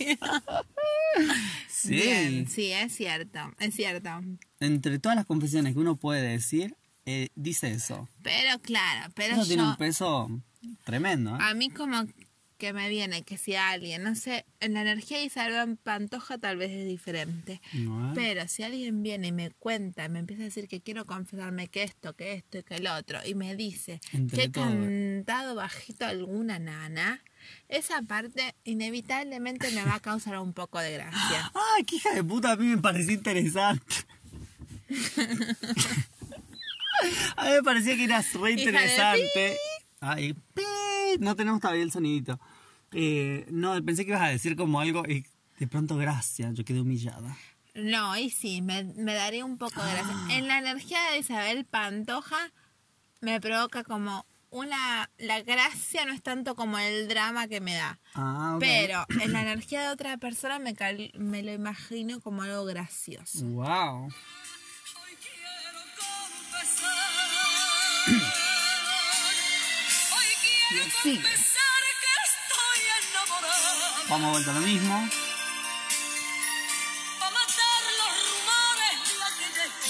Sí. 1.82 1.90
Bien, 1.90 2.48
sí, 2.48 2.70
es 2.70 2.94
cierto, 2.94 3.40
es 3.58 3.74
cierto. 3.74 4.10
Entre 4.60 4.98
todas 5.00 5.16
las 5.16 5.26
confesiones 5.26 5.72
que 5.74 5.80
uno 5.80 5.96
puede 5.96 6.22
decir, 6.22 6.76
eh, 7.06 7.28
dice 7.34 7.72
eso. 7.72 8.08
Pero 8.22 8.60
claro, 8.60 9.12
pero 9.16 9.34
Eso 9.34 9.46
tiene 9.46 9.64
un 9.64 9.76
peso 9.76 10.30
tremendo, 10.84 11.34
¿eh? 11.34 11.38
a 11.40 11.54
mí 11.54 11.70
como 11.70 12.04
que 12.62 12.72
me 12.72 12.88
viene 12.88 13.24
que 13.24 13.38
si 13.38 13.56
alguien, 13.56 14.04
no 14.04 14.14
sé, 14.14 14.46
en 14.60 14.74
la 14.74 14.82
energía 14.82 15.18
de 15.18 15.24
Isabel 15.24 15.76
Pantoja 15.78 16.38
tal 16.38 16.58
vez 16.58 16.70
es 16.70 16.86
diferente. 16.86 17.60
No, 17.72 18.10
¿eh? 18.10 18.12
Pero 18.14 18.46
si 18.46 18.62
alguien 18.62 19.02
viene 19.02 19.26
y 19.26 19.32
me 19.32 19.50
cuenta, 19.50 20.08
me 20.08 20.20
empieza 20.20 20.42
a 20.42 20.44
decir 20.44 20.68
que 20.68 20.80
quiero 20.80 21.04
confesarme 21.04 21.66
que 21.66 21.82
esto, 21.82 22.14
que 22.14 22.34
esto 22.34 22.58
y 22.58 22.62
que 22.62 22.76
el 22.76 22.86
otro, 22.86 23.18
y 23.26 23.34
me 23.34 23.56
dice 23.56 24.00
Entre 24.12 24.36
que 24.36 24.44
he 24.44 24.48
todo. 24.48 24.62
cantado 24.62 25.56
bajito 25.56 26.06
alguna 26.06 26.60
nana, 26.60 27.24
esa 27.68 28.00
parte 28.02 28.54
inevitablemente 28.62 29.68
me 29.72 29.84
va 29.84 29.96
a 29.96 30.00
causar 30.00 30.38
un 30.38 30.52
poco 30.52 30.78
de 30.78 30.92
gracia. 30.92 31.50
¡Ay, 31.76 31.82
qué 31.82 31.96
hija 31.96 32.14
de 32.14 32.22
puta! 32.22 32.52
A 32.52 32.56
mí 32.56 32.66
me 32.66 32.78
pareció 32.78 33.12
interesante. 33.12 33.96
a 37.36 37.44
mí 37.44 37.50
me 37.50 37.62
parecía 37.64 37.96
que 37.96 38.04
eras 38.04 38.32
re 38.34 38.52
interesante. 38.52 39.58
Ay, 39.98 40.34
pi. 40.54 40.62
No 41.18 41.34
tenemos 41.34 41.60
todavía 41.60 41.82
el 41.82 41.90
sonidito. 41.90 42.38
Eh, 42.92 43.46
no, 43.50 43.82
pensé 43.84 44.04
que 44.04 44.10
ibas 44.10 44.22
a 44.22 44.28
decir 44.28 44.54
como 44.56 44.80
algo 44.80 45.04
y 45.08 45.24
de 45.58 45.66
pronto, 45.66 45.96
gracias, 45.96 46.54
yo 46.54 46.64
quedé 46.64 46.80
humillada. 46.80 47.36
No, 47.74 48.16
y 48.18 48.30
sí, 48.30 48.60
me, 48.62 48.84
me 48.84 49.14
daría 49.14 49.44
un 49.44 49.56
poco 49.58 49.82
de 49.82 49.92
gracia. 49.92 50.16
En 50.36 50.46
la 50.48 50.58
energía 50.58 50.98
de 51.10 51.18
Isabel 51.18 51.64
Pantoja 51.64 52.36
me 53.20 53.40
provoca 53.40 53.82
como 53.84 54.26
una... 54.50 55.08
La 55.16 55.40
gracia 55.40 56.04
no 56.04 56.12
es 56.12 56.22
tanto 56.22 56.54
como 56.54 56.78
el 56.78 57.08
drama 57.08 57.48
que 57.48 57.60
me 57.62 57.72
da. 57.74 57.98
Ah, 58.14 58.52
ok. 58.56 58.60
Pero 58.60 59.06
en 59.22 59.32
la 59.32 59.40
energía 59.40 59.80
de 59.82 59.88
otra 59.88 60.18
persona 60.18 60.58
me, 60.58 60.74
cal- 60.74 61.12
me 61.16 61.42
lo 61.42 61.50
imagino 61.52 62.20
como 62.20 62.42
algo 62.42 62.64
gracioso. 62.66 63.46
Wow. 63.46 64.04
Hoy 64.06 64.12
quiero 65.22 65.78
Vamos 74.12 74.28
a 74.28 74.32
vuelta 74.32 74.50
a 74.50 74.54
lo 74.54 74.60
mismo. 74.60 75.08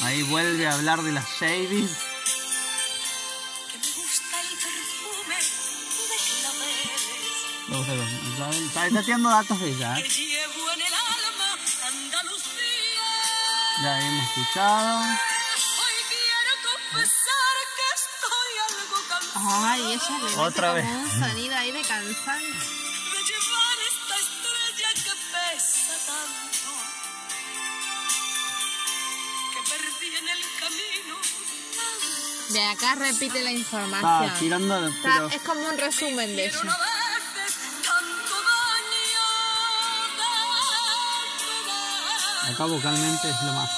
Ahí 0.05 0.23
vuelve 0.23 0.65
a 0.69 0.75
hablar 0.75 1.03
de 1.03 1.11
las 1.11 1.29
Shadys. 1.41 1.91
que 3.69 3.79
me 3.79 3.91
gusta 3.97 4.39
Está, 8.69 8.87
está 8.87 9.03
tirando 9.03 9.29
datos 9.29 9.59
de 9.59 9.71
ella, 9.71 9.95
que 9.97 10.03
¿eh? 10.03 10.09
llevo 10.09 10.71
en 10.71 10.81
el 10.83 10.95
alma 10.95 11.59
Andalucía. 11.89 13.09
Ya 13.83 14.01
hemos 14.07 14.25
escuchado. 14.29 15.01
Hoy 15.01 15.99
quiero 16.11 16.53
confesar 16.63 17.57
que 17.77 17.87
estoy 17.99 18.79
algo 18.79 18.99
cansada 19.09 19.73
Ay, 19.73 19.83
ella 19.95 20.19
le 20.19 20.37
Otra 20.37 20.73
vez. 20.75 20.85
un 20.85 21.11
sonido 21.11 21.57
ahí 21.57 21.73
de 21.73 21.83
cansancio. 21.83 22.82
De 32.53 32.63
acá 32.65 32.95
repite 32.97 33.43
la 33.43 33.51
información. 33.53 34.35
tirando, 34.39 34.87
Está- 34.89 34.99
pero... 35.03 35.29
es 35.29 35.43
como 35.43 35.61
un 35.69 35.79
resumen 35.79 36.37
de 36.37 36.51
daño. 36.51 36.71
Acá 42.51 42.65
vocalmente 42.67 43.31
es 43.31 43.43
lo 43.43 43.53
más. 43.55 43.71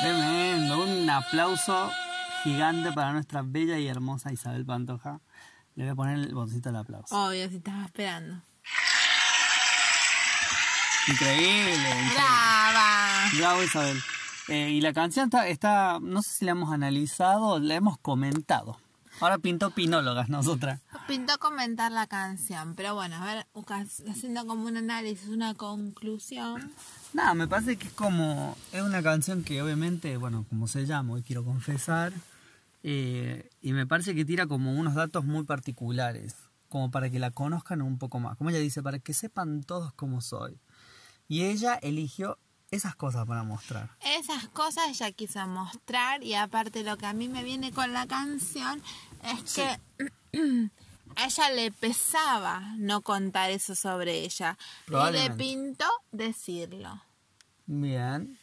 Tremendo. 0.00 0.82
Un 0.82 1.10
aplauso 1.10 1.90
gigante 2.44 2.92
para 2.92 3.12
nuestra 3.12 3.42
bella 3.42 3.78
y 3.78 3.88
hermosa 3.88 4.32
Isabel 4.32 4.64
Pantoja. 4.64 5.20
Le 5.78 5.84
voy 5.84 5.92
a 5.92 5.94
poner 5.94 6.18
el 6.18 6.34
botoncito 6.34 6.70
del 6.70 6.76
aplauso. 6.76 7.14
Obvio, 7.14 7.48
si 7.48 7.58
estaba 7.58 7.84
esperando. 7.84 8.42
Increíble. 11.06 11.72
increíble. 11.72 12.14
¡Brava! 12.14 13.30
Bravo 13.38 13.62
Isabel. 13.62 14.02
Eh, 14.48 14.70
y 14.70 14.80
la 14.80 14.92
canción 14.92 15.26
está, 15.26 15.46
está, 15.46 16.00
no 16.02 16.20
sé 16.22 16.30
si 16.30 16.44
la 16.46 16.50
hemos 16.50 16.72
analizado, 16.72 17.60
la 17.60 17.76
hemos 17.76 17.96
comentado. 17.98 18.76
Ahora 19.20 19.38
pintó 19.38 19.70
pinólogas 19.70 20.28
nosotras. 20.28 20.80
Pintó 21.06 21.38
comentar 21.38 21.92
la 21.92 22.08
canción, 22.08 22.74
pero 22.74 22.96
bueno, 22.96 23.14
a 23.14 23.24
ver, 23.24 23.46
haciendo 24.10 24.46
como 24.46 24.66
un 24.66 24.78
análisis, 24.78 25.28
una 25.28 25.54
conclusión. 25.54 26.72
Nada, 27.12 27.34
me 27.34 27.46
parece 27.46 27.76
que 27.76 27.86
es 27.86 27.92
como, 27.92 28.56
es 28.72 28.82
una 28.82 29.00
canción 29.00 29.44
que 29.44 29.62
obviamente, 29.62 30.16
bueno, 30.16 30.44
como 30.48 30.66
se 30.66 30.86
llama, 30.86 31.12
hoy 31.12 31.22
quiero 31.22 31.44
confesar, 31.44 32.12
eh, 32.82 33.50
y 33.60 33.72
me 33.72 33.86
parece 33.86 34.14
que 34.14 34.24
tira 34.24 34.46
como 34.46 34.72
unos 34.72 34.94
datos 34.94 35.24
muy 35.24 35.44
particulares, 35.44 36.36
como 36.68 36.90
para 36.90 37.10
que 37.10 37.18
la 37.18 37.30
conozcan 37.30 37.82
un 37.82 37.98
poco 37.98 38.20
más. 38.20 38.36
Como 38.36 38.50
ella 38.50 38.58
dice, 38.58 38.82
para 38.82 38.98
que 38.98 39.14
sepan 39.14 39.62
todos 39.62 39.92
cómo 39.92 40.20
soy. 40.20 40.58
Y 41.28 41.44
ella 41.44 41.74
eligió 41.82 42.38
esas 42.70 42.94
cosas 42.94 43.26
para 43.26 43.42
mostrar. 43.42 43.90
Esas 44.18 44.48
cosas 44.48 44.88
ella 44.88 45.10
quiso 45.12 45.46
mostrar 45.46 46.22
y 46.22 46.34
aparte 46.34 46.82
lo 46.82 46.96
que 46.96 47.06
a 47.06 47.12
mí 47.12 47.28
me 47.28 47.42
viene 47.42 47.72
con 47.72 47.92
la 47.92 48.06
canción 48.06 48.82
es 49.24 49.54
que 49.54 49.62
a 51.16 51.26
ella 51.26 51.50
le 51.50 51.72
pesaba 51.72 52.74
no 52.76 53.02
contar 53.02 53.50
eso 53.50 53.74
sobre 53.74 54.20
ella 54.20 54.58
y 54.86 55.12
le 55.12 55.30
pintó 55.30 55.86
decirlo. 56.12 57.02
Bien. 57.66 58.38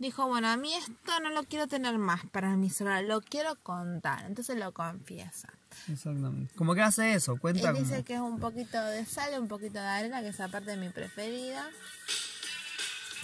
Dijo, 0.00 0.26
bueno, 0.26 0.48
a 0.48 0.56
mí 0.56 0.72
esto 0.72 1.20
no 1.22 1.28
lo 1.28 1.44
quiero 1.44 1.66
tener 1.66 1.98
más 1.98 2.24
para 2.32 2.56
mí 2.56 2.70
sola, 2.70 3.02
lo 3.02 3.20
quiero 3.20 3.54
contar. 3.56 4.24
Entonces 4.24 4.56
lo 4.56 4.72
confiesa. 4.72 5.52
Exactamente. 5.92 6.54
Como 6.54 6.74
que 6.74 6.80
hace 6.80 7.12
eso, 7.12 7.36
cuenta 7.36 7.68
Él 7.68 7.76
dice 7.76 7.90
como... 7.90 8.04
que 8.04 8.14
es 8.14 8.20
un 8.20 8.40
poquito 8.40 8.82
de 8.82 9.04
sal, 9.04 9.38
un 9.38 9.46
poquito 9.46 9.74
de 9.74 9.86
arena, 9.86 10.22
que 10.22 10.28
esa 10.28 10.48
parte 10.48 10.70
de 10.70 10.78
mi 10.78 10.88
preferida. 10.88 11.68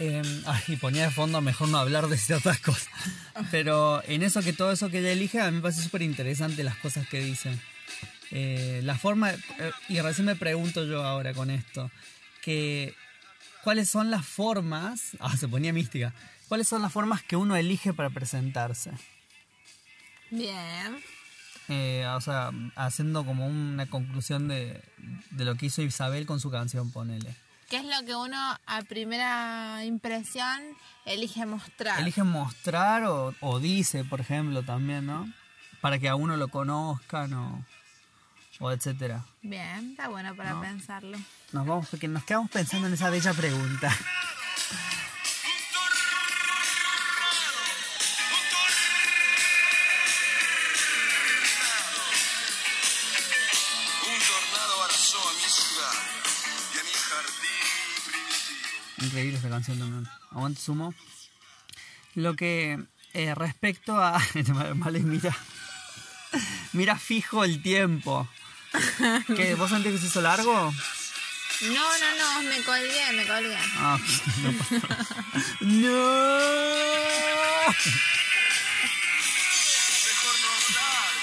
Eh, 0.00 0.23
ay, 0.45 0.76
ponía 0.76 1.04
de 1.04 1.11
fondo 1.11 1.40
mejor 1.40 1.71
no 1.71 1.78
hablar 1.78 2.09
de 2.09 2.18
ciertas 2.18 2.59
cosas. 2.61 2.90
Pero 3.50 4.02
en 4.04 4.23
eso 4.23 4.42
que 4.42 4.52
todo 4.52 4.71
eso 4.71 4.90
que 4.90 4.99
ella 4.99 5.12
elige, 5.12 5.40
a 5.40 5.50
mí 5.50 5.56
me 5.56 5.62
parece 5.62 5.80
súper 5.80 6.02
interesante 6.02 6.62
las 6.62 6.76
cosas 6.76 7.09
que 7.09 7.21
dice. 7.21 7.59
Eh, 8.33 8.83
la 8.85 8.99
forma, 8.99 9.30
eh, 9.30 9.38
y 9.88 9.99
recién 10.02 10.26
me 10.26 10.37
pregunto 10.37 10.85
yo 10.85 11.02
ahora 11.02 11.33
con 11.33 11.49
esto, 11.49 11.90
que 12.42 12.95
cuáles 13.64 13.88
son 13.88 14.11
las 14.11 14.26
formas, 14.26 15.12
ah, 15.21 15.37
se 15.38 15.49
ponía 15.49 15.73
mística, 15.73 16.12
cuáles 16.48 16.68
son 16.68 16.82
las 16.82 16.92
formas 16.92 17.22
que 17.22 17.36
uno 17.36 17.56
elige 17.56 17.92
para 17.92 18.10
presentarse. 18.10 18.92
Bien. 20.30 20.96
Eh, 21.68 22.06
o 22.14 22.20
sea, 22.20 22.50
haciendo 22.76 23.24
como 23.24 23.46
una 23.46 23.86
conclusión 23.86 24.48
de, 24.48 24.82
de 25.30 25.44
lo 25.44 25.56
que 25.56 25.66
hizo 25.66 25.82
Isabel 25.82 26.26
con 26.26 26.40
su 26.40 26.50
canción, 26.50 26.90
ponele. 26.92 27.34
¿Qué 27.68 27.78
es 27.78 27.84
lo 27.84 28.06
que 28.06 28.14
uno 28.14 28.36
a 28.66 28.82
primera 28.82 29.84
impresión 29.84 30.60
elige 31.04 31.44
mostrar? 31.46 31.98
Elige 32.00 32.22
mostrar 32.22 33.02
o, 33.04 33.34
o 33.40 33.58
dice, 33.58 34.04
por 34.04 34.20
ejemplo, 34.20 34.62
también, 34.62 35.06
¿no? 35.06 35.28
Para 35.80 35.98
que 35.98 36.08
a 36.08 36.14
uno 36.14 36.36
lo 36.36 36.46
conozcan 36.48 37.32
o, 37.34 37.64
o 38.60 38.70
etcétera. 38.70 39.24
Bien, 39.42 39.90
está 39.90 40.06
bueno 40.08 40.36
para 40.36 40.52
No. 40.52 40.60
pensarlo. 40.60 41.18
Nos 41.52 41.66
vamos 41.66 41.88
porque 41.88 42.06
nos 42.06 42.22
quedamos 42.24 42.50
pensando 42.50 42.86
en 42.86 42.94
esa 42.94 43.10
bella 43.10 43.32
pregunta. 43.34 43.92
Increíble 59.16 59.38
esta 59.38 59.48
canción 59.48 59.78
también. 59.78 60.06
Aguante 60.30 60.60
sumo. 60.60 60.92
Lo 62.16 62.36
que 62.36 62.78
eh, 63.14 63.34
respecto 63.34 63.96
a. 63.96 64.22
Vale, 64.74 65.00
mira. 65.00 65.34
Mira 66.74 66.98
fijo 66.98 67.42
el 67.42 67.62
tiempo. 67.62 68.28
¿Qué? 69.34 69.54
¿Vos 69.54 69.70
sentís 69.70 69.92
que 69.92 69.98
se 70.00 70.08
hizo 70.08 70.20
largo? 70.20 70.52
No, 71.62 71.98
no, 71.98 72.42
no, 72.42 72.42
me 72.42 72.62
colgué, 72.62 73.12
me 73.14 73.26
colgué. 73.26 73.56
Ah, 73.78 73.98
no. 74.42 74.52
¡No! 75.60 76.38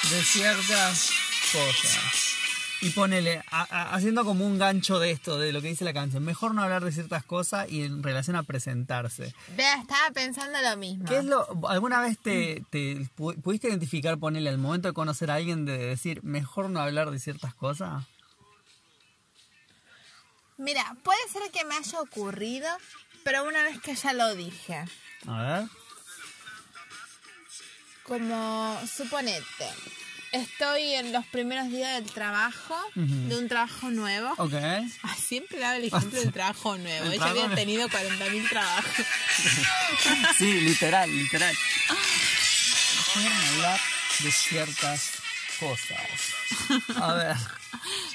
De 0.10 0.24
ciertas 0.24 1.12
cosas. 1.52 2.33
Y 2.84 2.90
ponele, 2.90 3.42
a- 3.50 3.62
a- 3.70 3.96
haciendo 3.96 4.26
como 4.26 4.46
un 4.46 4.58
gancho 4.58 5.00
de 5.00 5.12
esto, 5.12 5.38
de 5.40 5.54
lo 5.54 5.62
que 5.62 5.70
dice 5.70 5.86
la 5.86 5.94
canción, 5.94 6.24
mejor 6.24 6.54
no 6.54 6.62
hablar 6.62 6.84
de 6.84 6.92
ciertas 6.92 7.24
cosas 7.24 7.70
y 7.72 7.84
en 7.84 8.04
relación 8.04 8.36
a 8.36 8.44
presentarse. 8.44 9.34
Vea, 9.56 9.78
estaba 9.80 10.12
pensando 10.14 10.60
lo 10.62 10.76
mismo. 10.78 11.06
¿Qué 11.06 11.18
es 11.20 11.26
lo, 11.26 11.48
¿Alguna 11.70 12.02
vez 12.02 12.18
te, 12.20 12.62
te 12.70 12.98
pu- 13.18 13.42
pudiste 13.42 13.70
identificar, 13.70 14.18
ponele, 14.18 14.50
al 14.50 14.58
momento 14.58 14.90
de 14.90 14.94
conocer 14.94 15.32
a 15.32 15.36
alguien, 15.36 15.64
de 15.66 15.78
decir, 15.78 16.22
mejor 16.24 16.70
no 16.70 16.82
hablar 16.82 17.10
de 17.12 17.20
ciertas 17.20 17.54
cosas? 17.56 18.04
Mira, 20.58 20.96
puede 21.04 21.20
ser 21.32 21.42
que 21.52 21.64
me 21.66 21.76
haya 21.76 22.02
ocurrido, 22.02 22.68
pero 23.24 23.44
una 23.46 23.64
vez 23.64 23.80
que 23.82 23.96
ya 23.96 24.14
lo 24.14 24.36
dije. 24.36 24.84
A 25.28 25.42
ver. 25.42 25.68
Como, 28.04 28.80
suponete, 28.86 29.70
estoy 30.34 30.96
en 30.96 31.14
los 31.14 31.26
primeros 31.28 31.70
días 31.70 31.94
del 31.94 32.12
trabajo, 32.12 32.76
de 32.96 33.38
un 33.38 33.48
trabajo 33.48 33.90
nuevo. 33.92 34.34
Ok. 34.38 34.54
Ay, 34.54 34.90
siempre 35.18 35.60
daba 35.60 35.78
el 35.78 35.86
ejemplo 35.86 36.20
del 36.20 36.34
trabajo 36.34 36.78
nuevo. 36.78 37.06
El 37.08 37.14
Ella 37.14 37.30
había 37.30 37.56
tenido 37.56 37.88
40.000 37.88 38.50
trabajos. 38.50 39.06
Sí, 40.38 40.62
literal, 40.62 41.10
literal. 41.16 41.56
Hablar 43.54 43.80
de 44.20 44.32
ciertas 44.32 45.12
cosas. 45.60 46.98
A 47.00 47.14
ver. 47.14 47.38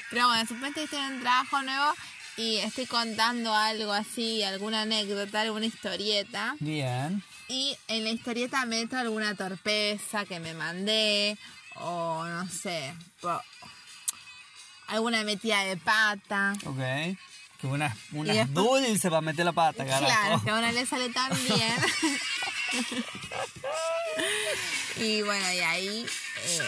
Pero 0.09 0.27
bueno, 0.27 0.73
que 0.73 0.83
estoy 0.83 0.99
en 0.99 1.13
un 1.13 1.21
trabajo 1.21 1.61
nuevo 1.61 1.93
y 2.35 2.57
estoy 2.57 2.85
contando 2.85 3.53
algo 3.53 3.93
así, 3.93 4.43
alguna 4.43 4.81
anécdota, 4.81 5.41
alguna 5.41 5.65
historieta. 5.65 6.55
Bien. 6.59 7.23
Y 7.47 7.75
en 7.87 8.03
la 8.03 8.09
historieta 8.11 8.65
meto 8.65 8.97
alguna 8.97 9.35
torpeza 9.35 10.25
que 10.25 10.39
me 10.39 10.53
mandé, 10.53 11.37
o 11.75 12.23
no 12.25 12.47
sé, 12.49 12.93
alguna 14.87 15.23
metida 15.23 15.63
de 15.63 15.77
pata. 15.77 16.53
Ok. 16.65 17.17
Que 17.59 17.67
una, 17.67 17.95
una 18.13 18.33
después- 18.33 18.53
dulce 18.53 19.09
para 19.09 19.21
meter 19.21 19.43
la 19.45 19.51
pata, 19.51 19.85
carajo. 19.85 20.05
Claro, 20.05 20.41
que 20.43 20.49
a 20.49 20.55
uno 20.55 20.71
le 20.71 20.85
sale 20.85 21.09
tan 21.09 21.29
bien. 21.47 21.75
y 24.97 25.21
bueno, 25.23 25.51
y 25.53 25.59
ahí, 25.59 26.05
eh, 26.45 26.61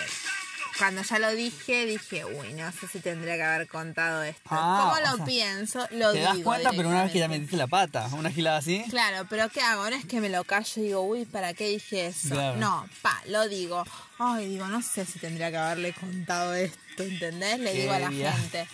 cuando 0.82 1.04
ya 1.04 1.20
lo 1.20 1.30
dije, 1.36 1.86
dije, 1.86 2.26
uy, 2.26 2.54
no 2.54 2.72
sé 2.72 2.88
si 2.88 3.00
tendría 3.02 3.36
que 3.36 3.44
haber 3.44 3.68
contado 3.68 4.24
esto. 4.24 4.42
Ah, 4.50 4.90
¿Cómo 4.96 5.12
lo 5.12 5.18
sea, 5.18 5.26
pienso? 5.26 5.88
Lo 5.92 6.12
Te 6.12 6.18
digo. 6.18 6.34
das 6.34 6.38
cuenta, 6.40 6.72
pero 6.72 6.90
una 6.90 7.04
vez 7.04 7.12
que 7.12 7.20
ya 7.20 7.28
metiste 7.28 7.56
la 7.56 7.68
pata, 7.68 8.10
una 8.14 8.32
gilada 8.32 8.58
así. 8.58 8.84
Claro, 8.90 9.28
pero 9.30 9.48
¿qué 9.50 9.62
hago? 9.62 9.88
No 9.88 9.96
es 9.96 10.06
que 10.06 10.20
me 10.20 10.30
lo 10.30 10.44
callo 10.44 10.82
y 10.82 10.86
digo, 10.86 11.02
uy, 11.02 11.26
¿para 11.26 11.54
qué 11.54 11.68
dije 11.70 12.08
eso? 12.08 12.30
Claro. 12.30 12.58
No, 12.58 12.90
pa, 13.04 13.22
lo 13.28 13.48
digo. 13.48 13.86
Ay, 14.18 14.48
digo, 14.50 14.66
no 14.70 14.82
sé 14.82 15.06
si 15.06 15.20
tendría 15.20 15.52
que 15.52 15.58
haberle 15.58 15.94
contado 15.94 16.56
esto, 16.56 17.04
¿entendés? 17.04 17.60
Le 17.60 17.74
Qué 17.74 17.82
digo 17.82 17.94
a 17.94 18.00
la 18.00 18.10
gente. 18.10 18.68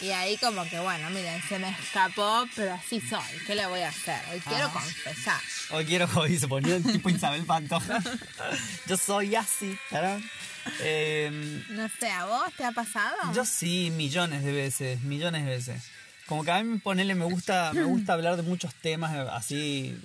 Y 0.00 0.10
ahí 0.10 0.36
como 0.38 0.64
que, 0.68 0.78
bueno, 0.80 1.10
miren, 1.10 1.40
se 1.48 1.58
me 1.58 1.68
escapó, 1.70 2.46
pero 2.56 2.74
así 2.74 3.00
soy. 3.00 3.22
¿Qué 3.46 3.54
le 3.54 3.66
voy 3.66 3.80
a 3.80 3.88
hacer? 3.88 4.20
Hoy 4.32 4.40
quiero 4.40 4.66
Ah. 4.66 4.72
confesar. 4.72 5.40
Hoy 5.70 5.84
quiero 5.84 6.08
hoy 6.16 6.38
se 6.38 6.48
ponía 6.48 6.76
el 6.76 6.82
tipo 6.82 7.08
Isabel 7.08 7.44
Pantoja. 7.44 8.00
Yo 8.88 8.96
soy 8.96 9.36
así, 9.36 9.76
¿tarán? 9.90 10.22
Eh, 10.80 11.30
No 11.70 11.88
sé, 12.00 12.10
¿a 12.10 12.24
vos 12.24 12.52
te 12.56 12.64
ha 12.64 12.70
pasado? 12.72 13.16
yo 13.34 13.44
sí, 13.44 13.90
millones 13.90 14.44
de 14.44 14.52
veces, 14.52 15.00
millones 15.02 15.44
de 15.44 15.50
veces. 15.50 15.82
Como 16.26 16.44
que 16.44 16.52
a 16.52 16.62
mí 16.62 16.78
ponele, 16.78 17.14
me 17.16 17.24
gusta, 17.24 17.72
me 17.72 17.82
gusta 17.82 18.12
hablar 18.14 18.36
de 18.36 18.42
muchos 18.42 18.72
temas 18.76 19.12
eh, 19.14 19.26
así 19.32 19.96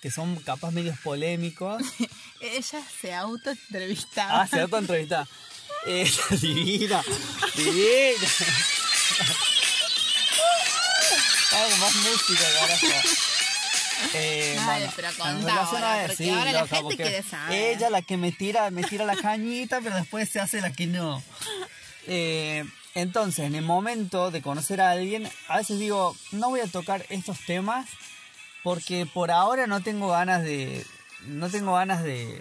que 0.00 0.10
son 0.10 0.36
capaz 0.36 0.70
medios 0.70 0.98
polémicos. 1.00 1.82
Ella 2.40 2.82
se 3.00 3.14
autoentrevistaba. 3.14 4.42
Ah, 4.42 4.46
se 4.46 4.66
da 4.66 4.78
entrevista. 4.78 5.26
Eh, 5.86 6.10
divina, 6.42 7.02
divina. 7.56 8.28
Vamos, 11.52 11.78
más 11.78 11.94
música, 11.96 12.44
carajo. 12.60 12.86
Eh, 14.14 14.58
pero 14.96 15.08
contá 15.18 15.62
ahora, 15.62 16.04
porque 16.06 16.16
sí, 16.16 16.30
ahora 16.30 16.52
la 16.52 16.60
loca, 16.62 16.76
gente 16.76 16.96
quiere 16.96 17.22
saber. 17.22 17.76
Ella 17.76 17.90
la 17.90 18.02
que 18.02 18.16
me 18.16 18.32
tira, 18.32 18.70
me 18.70 18.82
tira 18.82 19.04
la 19.04 19.16
cañita, 19.16 19.80
pero 19.82 19.96
después 19.96 20.28
se 20.28 20.40
hace 20.40 20.60
la 20.60 20.72
que 20.72 20.86
no. 20.86 21.22
Eh, 22.06 22.64
entonces, 22.94 23.44
en 23.44 23.54
el 23.54 23.64
momento 23.64 24.30
de 24.30 24.42
conocer 24.42 24.80
a 24.80 24.92
alguien, 24.92 25.30
a 25.48 25.58
veces 25.58 25.78
digo, 25.78 26.16
no 26.32 26.50
voy 26.50 26.60
a 26.60 26.66
tocar 26.66 27.04
estos 27.08 27.38
temas 27.40 27.86
porque 28.62 29.06
por 29.06 29.30
ahora 29.30 29.66
no 29.66 29.80
tengo 29.82 30.08
ganas 30.08 30.42
de, 30.42 30.84
no 31.26 31.50
tengo 31.50 31.74
ganas 31.74 32.02
de, 32.02 32.40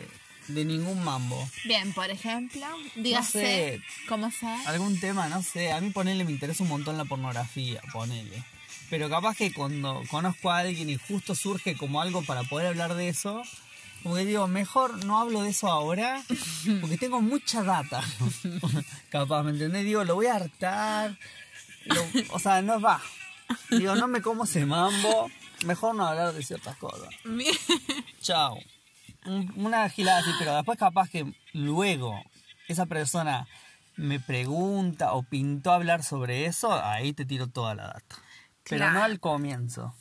de 0.49 0.65
ningún 0.65 1.03
mambo. 1.03 1.49
Bien, 1.65 1.93
por 1.93 2.09
ejemplo, 2.09 2.65
dígase, 2.95 3.31
sé. 3.41 3.81
¿cómo 4.07 4.29
sé? 4.31 4.47
Algún 4.65 4.99
tema, 4.99 5.29
no 5.29 5.41
sé. 5.41 5.71
A 5.71 5.79
mí 5.81 5.89
ponerle 5.91 6.25
me 6.25 6.31
interesa 6.31 6.63
un 6.63 6.69
montón 6.69 6.97
la 6.97 7.05
pornografía, 7.05 7.81
ponele. 7.93 8.43
Pero 8.89 9.09
capaz 9.09 9.37
que 9.37 9.53
cuando 9.53 10.01
conozco 10.09 10.51
a 10.51 10.57
alguien 10.59 10.89
y 10.89 10.97
justo 10.97 11.35
surge 11.35 11.77
como 11.77 12.01
algo 12.01 12.23
para 12.23 12.43
poder 12.43 12.67
hablar 12.67 12.95
de 12.95 13.09
eso, 13.09 13.41
como 14.03 14.15
que 14.15 14.25
digo, 14.25 14.47
mejor 14.47 15.05
no 15.05 15.19
hablo 15.19 15.43
de 15.43 15.49
eso 15.51 15.67
ahora, 15.67 16.23
porque 16.81 16.97
tengo 16.97 17.21
mucha 17.21 17.63
data. 17.63 18.03
capaz, 19.09 19.43
¿me 19.43 19.51
entendés? 19.51 19.85
Digo, 19.85 20.03
lo 20.03 20.15
voy 20.15 20.25
a 20.27 20.35
hartar. 20.35 21.17
lo- 21.85 22.05
o 22.31 22.39
sea, 22.39 22.61
no 22.61 22.79
va. 22.81 23.01
Digo, 23.69 23.95
no 23.95 24.07
me 24.07 24.21
como 24.21 24.43
ese 24.45 24.65
mambo. 24.65 25.29
Mejor 25.65 25.93
no 25.93 26.07
hablar 26.07 26.33
de 26.33 26.41
ciertas 26.43 26.77
cosas. 26.77 27.09
Chao. 28.21 28.57
Un- 29.25 29.51
Una 29.55 29.87
gilada 29.89 30.19
así, 30.19 30.31
pero 30.39 30.55
después 30.55 30.77
capaz 30.79 31.09
que 31.09 31.33
luego 31.53 32.23
esa 32.67 32.85
persona 32.85 33.47
me 33.95 34.19
pregunta 34.19 35.13
o 35.13 35.23
pintó 35.23 35.71
hablar 35.71 36.03
sobre 36.03 36.45
eso, 36.45 36.71
ahí 36.83 37.11
te 37.13 37.25
tiro 37.25 37.47
toda 37.47 37.75
la 37.75 37.87
data. 37.87 38.15
Pero 38.69 38.91
no 38.91 39.03
al 39.03 39.19
comienzo. 39.19 39.93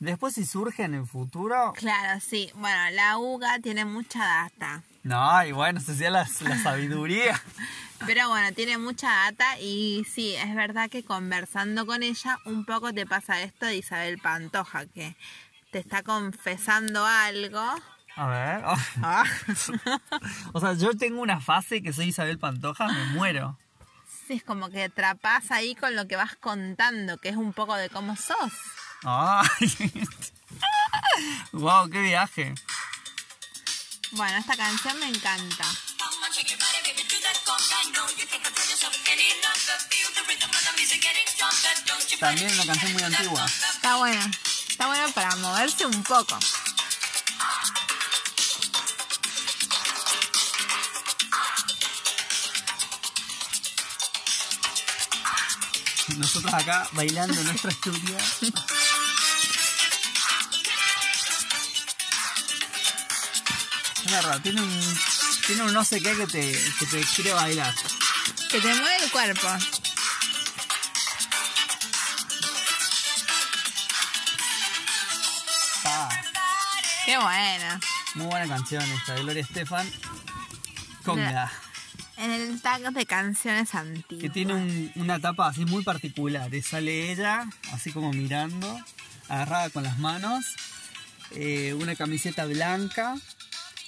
Después 0.00 0.34
si 0.34 0.44
surge 0.44 0.84
en 0.84 0.94
el 0.94 1.06
futuro, 1.06 1.72
Claro, 1.76 2.20
sí. 2.20 2.50
Bueno, 2.54 2.90
la 2.92 3.18
UGA 3.18 3.58
tiene 3.60 3.84
mucha 3.84 4.18
data. 4.24 4.82
no, 5.02 5.44
y 5.44 5.52
bueno, 5.52 5.80
se 5.80 5.92
hacía 5.92 6.10
la, 6.10 6.26
la 6.40 6.58
sabiduría. 6.58 7.40
Pero 8.06 8.28
bueno, 8.28 8.52
tiene 8.54 8.76
mucha 8.76 9.08
data 9.08 9.58
y 9.60 10.04
sí, 10.12 10.34
es 10.34 10.54
verdad 10.54 10.90
que 10.90 11.04
conversando 11.04 11.86
con 11.86 12.02
ella 12.02 12.38
un 12.44 12.64
poco 12.66 12.92
te 12.92 13.06
pasa 13.06 13.40
esto 13.42 13.64
de 13.66 13.76
Isabel 13.76 14.18
Pantoja, 14.18 14.84
que 14.86 15.16
te 15.70 15.78
está 15.78 16.02
confesando 16.02 17.04
algo. 17.06 17.62
A 18.16 18.26
ver. 18.26 18.62
oh. 18.64 18.76
Ah. 19.02 19.24
O 20.52 20.60
sea, 20.60 20.74
yo 20.74 20.96
tengo 20.96 21.20
una 21.20 21.40
fase 21.40 21.82
que 21.82 21.92
soy 21.92 22.06
Isabel 22.06 22.38
Pantoja, 22.38 22.86
me 22.86 23.04
muero. 23.06 23.58
Sí, 24.26 24.34
es 24.34 24.44
como 24.44 24.70
que 24.70 24.84
atrapas 24.84 25.50
ahí 25.50 25.74
con 25.74 25.94
lo 25.96 26.06
que 26.06 26.16
vas 26.16 26.36
contando, 26.36 27.18
que 27.18 27.28
es 27.28 27.36
un 27.36 27.52
poco 27.52 27.74
de 27.74 27.90
cómo 27.90 28.16
sos. 28.16 28.52
Ay. 29.02 30.08
wow, 31.52 31.90
qué 31.90 32.00
viaje. 32.00 32.54
Bueno, 34.12 34.38
esta 34.38 34.56
canción 34.56 34.98
me 35.00 35.08
encanta. 35.08 35.64
You 42.10 42.18
También 42.18 42.52
una 42.52 42.66
canción 42.66 42.92
muy 42.92 43.02
antigua. 43.02 43.44
Está 43.44 43.96
bueno. 43.96 44.30
Está 44.68 44.86
bueno 44.86 45.12
para 45.12 45.36
moverse 45.36 45.86
un 45.86 46.02
poco. 46.02 46.38
Nosotros 56.16 56.52
acá 56.52 56.88
bailando 56.92 57.38
en 57.38 57.44
nuestro 57.46 57.70
estudio. 57.70 58.16
Es 64.04 64.10
verdad, 64.10 64.40
tiene 64.42 64.60
un, 64.60 64.98
tiene 65.46 65.62
un 65.62 65.72
no 65.72 65.84
sé 65.84 66.00
qué 66.02 66.14
que 66.14 66.26
te, 66.26 66.52
que 66.78 66.86
te 66.86 67.00
quiere 67.04 67.32
bailar. 67.32 67.74
Que 68.50 68.60
te 68.60 68.68
mueve 68.74 69.04
el 69.04 69.10
cuerpo. 69.10 69.48
Pa, 75.82 76.08
Qué 77.04 77.16
buena. 77.18 77.80
muy 78.14 78.26
buena 78.26 78.48
canción 78.48 78.82
esta 78.92 79.14
de 79.14 79.22
Gloria 79.22 79.42
Estefan. 79.42 79.90
Conga. 81.04 81.50
En 82.24 82.30
el 82.30 82.60
tag 82.62 82.92
de 82.92 83.04
canciones 83.06 83.74
antiguas. 83.74 84.22
Que 84.22 84.30
tiene 84.30 84.54
un- 84.54 84.92
una 84.96 85.20
tapa 85.20 85.48
así 85.48 85.64
muy 85.66 85.82
particular. 85.84 86.52
eh, 86.54 86.62
Sale 86.62 87.12
ella, 87.12 87.46
así 87.72 87.92
como 87.92 88.12
mirando, 88.12 88.80
agarrada 89.28 89.68
con 89.70 89.82
las 89.82 89.98
manos, 89.98 90.44
eh, 91.32 91.74
una 91.74 91.94
camiseta 91.96 92.46
blanca 92.46 93.16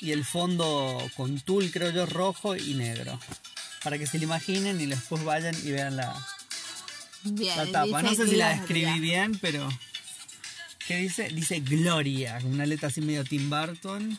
y 0.00 0.12
el 0.12 0.24
fondo 0.24 0.98
con 1.16 1.40
tul, 1.40 1.70
creo 1.72 1.90
yo, 1.90 2.04
rojo 2.06 2.56
y 2.56 2.74
negro. 2.74 3.18
Para 3.82 3.98
que 3.98 4.06
se 4.06 4.18
lo 4.18 4.24
imaginen 4.24 4.80
y 4.80 4.86
después 4.86 5.24
vayan 5.24 5.54
y 5.64 5.70
vean 5.70 5.96
la, 5.96 6.14
Bien, 7.22 7.56
la 7.56 7.66
tapa. 7.72 8.02
No 8.02 8.10
dice 8.10 8.24
sé 8.24 8.30
si 8.30 8.36
la 8.36 8.46
Gloria. 8.48 8.62
describí 8.62 9.00
bien, 9.00 9.38
pero... 9.40 9.68
¿Qué 10.86 10.98
dice? 10.98 11.28
Dice 11.30 11.60
Gloria, 11.60 12.38
con 12.40 12.52
una 12.52 12.66
letra 12.66 12.88
así 12.88 13.00
medio 13.00 13.24
Tim 13.24 13.48
Burton. 13.50 14.16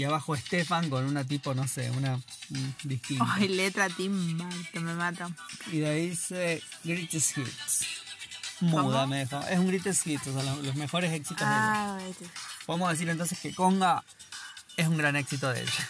Y 0.00 0.04
abajo 0.04 0.34
Stefan 0.34 0.88
con 0.88 1.04
una 1.04 1.24
tipo, 1.24 1.52
no 1.52 1.68
sé, 1.68 1.90
una 1.90 2.16
mm, 2.16 2.70
distinta. 2.84 3.34
Ay, 3.34 3.48
letra 3.48 3.86
Tim 3.90 4.38
Burton, 4.38 4.82
me 4.82 4.94
mato. 4.94 5.30
Y 5.70 5.80
de 5.80 5.88
ahí 5.90 6.08
dice 6.08 6.62
Greatest 6.84 7.36
Hits. 7.36 7.86
Muda 8.60 9.06
me 9.06 9.18
dejó. 9.18 9.40
Es 9.46 9.58
un 9.58 9.66
Greatest 9.66 10.06
Hits, 10.06 10.26
o 10.28 10.32
sea, 10.32 10.42
los, 10.42 10.64
los 10.64 10.74
mejores 10.76 11.12
éxitos 11.12 11.46
de 11.46 11.52
ella. 11.52 11.72
Ah, 11.74 11.98
este. 12.08 12.24
Podemos 12.64 12.88
decir 12.88 13.10
entonces 13.10 13.38
que 13.40 13.54
Conga 13.54 14.02
es 14.78 14.88
un 14.88 14.96
gran 14.96 15.16
éxito 15.16 15.50
de 15.52 15.60
ella. 15.60 15.88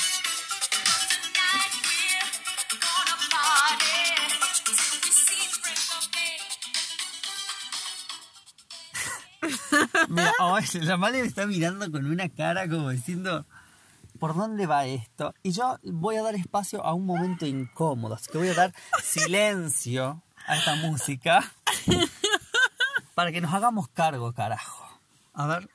Mira, 10.10 10.32
ay, 10.40 10.64
la 10.80 10.96
madre 10.96 11.22
me 11.22 11.28
está 11.28 11.46
mirando 11.46 11.90
con 11.90 12.04
una 12.04 12.28
cara 12.28 12.68
como 12.68 12.90
diciendo, 12.90 13.46
¿por 14.18 14.34
dónde 14.34 14.66
va 14.66 14.84
esto? 14.84 15.34
Y 15.44 15.52
yo 15.52 15.78
voy 15.84 16.16
a 16.16 16.22
dar 16.22 16.34
espacio 16.34 16.84
a 16.84 16.94
un 16.94 17.06
momento 17.06 17.46
incómodo, 17.46 18.16
así 18.16 18.28
que 18.30 18.38
voy 18.38 18.48
a 18.48 18.54
dar 18.54 18.74
silencio 19.02 20.20
a 20.46 20.56
esta 20.56 20.74
música 20.74 21.52
para 23.14 23.30
que 23.30 23.40
nos 23.40 23.54
hagamos 23.54 23.86
cargo, 23.88 24.32
carajo. 24.32 24.84
A 25.32 25.46
ver, 25.46 25.70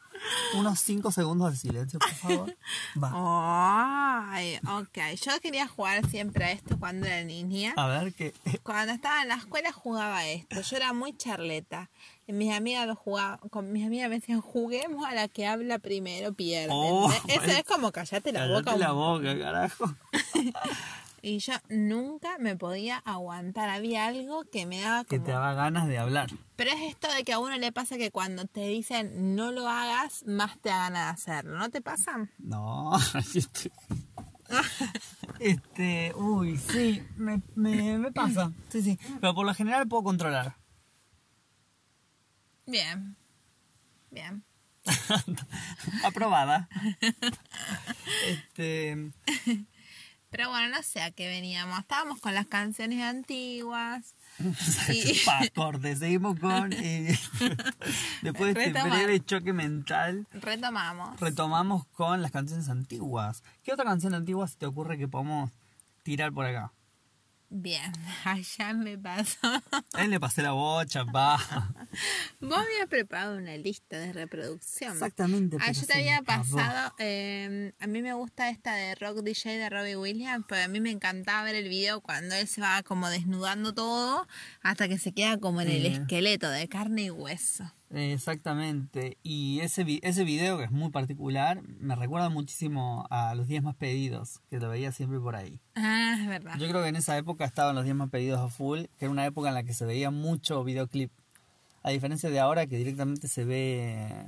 unos 0.55 0.79
5 0.79 1.11
segundos 1.11 1.51
de 1.51 1.57
silencio, 1.57 1.99
por 1.99 2.09
favor. 2.13 2.57
Va. 3.03 4.31
Ay, 4.33 4.57
ok. 4.67 4.97
Yo 5.23 5.39
quería 5.41 5.67
jugar 5.67 6.05
siempre 6.09 6.45
a 6.45 6.51
esto 6.51 6.77
cuando 6.79 7.05
era 7.07 7.23
niña. 7.23 7.73
A 7.77 7.87
ver, 7.87 8.13
que... 8.13 8.33
Cuando 8.63 8.93
estaba 8.93 9.21
en 9.21 9.27
la 9.29 9.35
escuela 9.35 9.71
jugaba 9.71 10.25
esto. 10.25 10.59
Yo 10.61 10.77
era 10.77 10.93
muy 10.93 11.15
charleta. 11.15 11.89
Y 12.27 12.33
mis 12.33 12.51
amigas 12.53 12.87
lo 12.87 12.95
jugaban, 12.95 13.37
con 13.49 13.71
mis 13.71 13.85
amigas 13.85 14.09
me 14.09 14.15
decían, 14.19 14.41
juguemos 14.41 15.05
a 15.05 15.13
la 15.13 15.27
que 15.27 15.45
habla 15.45 15.77
primero 15.79 16.33
pierde. 16.33 16.69
Oh. 16.71 17.11
Eso 17.27 17.45
es 17.45 17.63
como 17.63 17.91
callate 17.91 18.31
la 18.31 18.39
Cállate 18.39 18.53
boca. 18.71 18.77
la 18.77 18.93
un- 18.93 18.99
boca, 19.23 19.37
carajo. 19.39 19.95
Y 21.27 21.39
yo 21.39 21.53
nunca 21.69 22.37
me 22.37 22.55
podía 22.55 22.97
aguantar. 22.99 23.67
Había 23.69 24.05
algo 24.05 24.45
que 24.45 24.67
me 24.67 24.81
daba 24.81 25.05
Que 25.05 25.15
como... 25.15 25.25
te 25.25 25.31
daba 25.31 25.55
ganas 25.55 25.87
de 25.87 25.97
hablar. 25.97 26.29
Pero 26.55 26.69
es 26.69 26.81
esto 26.83 27.11
de 27.11 27.23
que 27.23 27.33
a 27.33 27.39
uno 27.39 27.57
le 27.57 27.71
pasa 27.71 27.97
que 27.97 28.11
cuando 28.11 28.45
te 28.45 28.67
dicen 28.67 29.35
no 29.35 29.51
lo 29.51 29.67
hagas, 29.67 30.23
más 30.27 30.59
te 30.59 30.69
da 30.69 30.77
ganas 30.77 31.05
de 31.05 31.31
hacerlo. 31.31 31.57
¿No 31.57 31.71
te 31.71 31.81
pasa? 31.81 32.29
No, 32.37 32.91
este, 33.33 33.71
este, 35.39 36.13
uy, 36.15 36.59
sí, 36.59 37.01
me, 37.17 37.41
me, 37.55 37.97
me 37.97 38.11
pasa, 38.11 38.51
sí, 38.69 38.83
sí, 38.83 38.99
pero 39.19 39.33
por 39.33 39.47
lo 39.47 39.55
general 39.55 39.87
puedo 39.87 40.03
controlar. 40.03 40.57
Bien. 42.67 43.15
Bien. 44.11 44.43
Aprobada. 46.03 46.69
Este, 48.27 49.11
Pero 50.35 50.49
bueno, 50.49 50.67
no 50.75 50.83
sé 50.83 51.01
a 51.01 51.11
qué 51.11 51.27
veníamos. 51.27 51.79
Estábamos 51.79 52.19
con 52.19 52.33
las 52.33 52.45
canciones 52.45 53.01
antiguas. 53.01 54.15
Y- 54.89 55.21
seguimos 55.97 56.37
con, 56.39 56.73
eh, 56.73 57.17
después 58.21 58.53
de 58.53 58.65
este 58.65 58.83
breve 58.83 59.23
choque 59.23 59.53
mental, 59.53 60.27
Retomamos. 60.33 61.17
retomamos 61.21 61.85
con 61.93 62.21
las 62.21 62.31
canciones 62.31 62.67
antiguas. 62.67 63.43
¿Qué 63.63 63.71
otra 63.71 63.85
canción 63.85 64.13
antigua 64.13 64.45
se 64.49 64.57
te 64.57 64.65
ocurre 64.65 64.97
que 64.97 65.07
podamos 65.07 65.51
tirar 66.03 66.33
por 66.33 66.45
acá? 66.45 66.73
Bien. 67.49 67.91
Allá 68.25 68.73
me 68.73 68.97
pasó. 68.97 69.37
A 69.93 70.03
él 70.03 70.09
le 70.09 70.19
pasé 70.19 70.41
la 70.41 70.51
bocha, 70.51 71.03
va. 71.03 71.37
Vos 72.39 72.57
habías 72.57 72.87
preparado 72.89 73.37
una 73.37 73.55
lista 73.57 73.97
de 73.97 74.13
reproducción. 74.13 74.93
Exactamente. 74.93 75.57
Ah, 75.59 75.65
pero 75.67 75.79
yo 75.79 75.87
te 75.87 75.93
había 75.93 76.21
pasado, 76.21 76.93
eh, 76.97 77.73
a 77.79 77.87
mí 77.87 78.01
me 78.01 78.13
gusta 78.13 78.49
esta 78.49 78.75
de 78.75 78.95
Rock 78.95 79.21
DJ 79.21 79.57
de 79.57 79.69
Robbie 79.69 79.95
Williams, 79.95 80.45
porque 80.47 80.63
a 80.63 80.67
mí 80.67 80.79
me 80.79 80.91
encantaba 80.91 81.43
ver 81.43 81.55
el 81.55 81.69
video 81.69 82.01
cuando 82.01 82.35
él 82.35 82.47
se 82.47 82.61
va 82.61 82.83
como 82.83 83.09
desnudando 83.09 83.73
todo 83.73 84.27
hasta 84.61 84.87
que 84.87 84.97
se 84.97 85.13
queda 85.13 85.37
como 85.37 85.61
en 85.61 85.69
el 85.69 85.85
esqueleto 85.85 86.49
de 86.49 86.67
carne 86.67 87.03
y 87.03 87.09
hueso. 87.11 87.71
Exactamente. 87.95 89.17
Y 89.23 89.59
ese, 89.61 89.83
vi- 89.83 89.99
ese 90.03 90.23
video, 90.23 90.57
que 90.57 90.65
es 90.65 90.71
muy 90.71 90.89
particular, 90.91 91.61
me 91.63 91.95
recuerda 91.95 92.29
muchísimo 92.29 93.07
a 93.09 93.33
los 93.35 93.47
10 93.47 93.63
más 93.63 93.75
pedidos, 93.75 94.41
que 94.49 94.59
lo 94.59 94.69
veía 94.69 94.91
siempre 94.91 95.19
por 95.19 95.35
ahí. 95.35 95.59
Ah, 95.75 96.17
es 96.19 96.27
verdad. 96.27 96.57
Yo 96.59 96.67
creo 96.67 96.83
que 96.83 96.89
en 96.89 96.95
esa 96.97 97.17
época 97.17 97.45
estaban 97.45 97.75
los 97.75 97.83
10 97.85 97.95
más 97.95 98.09
pedidos 98.09 98.39
a 98.39 98.49
full, 98.49 98.81
que 98.97 99.05
era 99.05 99.09
una 99.11 99.25
época 99.25 99.47
en 99.49 99.53
la 99.55 99.63
que 99.63 99.73
se 99.73 99.85
veía 99.85 100.11
mucho 100.11 100.63
videoclip. 100.63 101.11
A 101.83 101.91
diferencia 101.91 102.29
de 102.29 102.39
ahora 102.39 102.67
que 102.67 102.77
directamente 102.77 103.27
se 103.27 103.45
ve, 103.45 104.25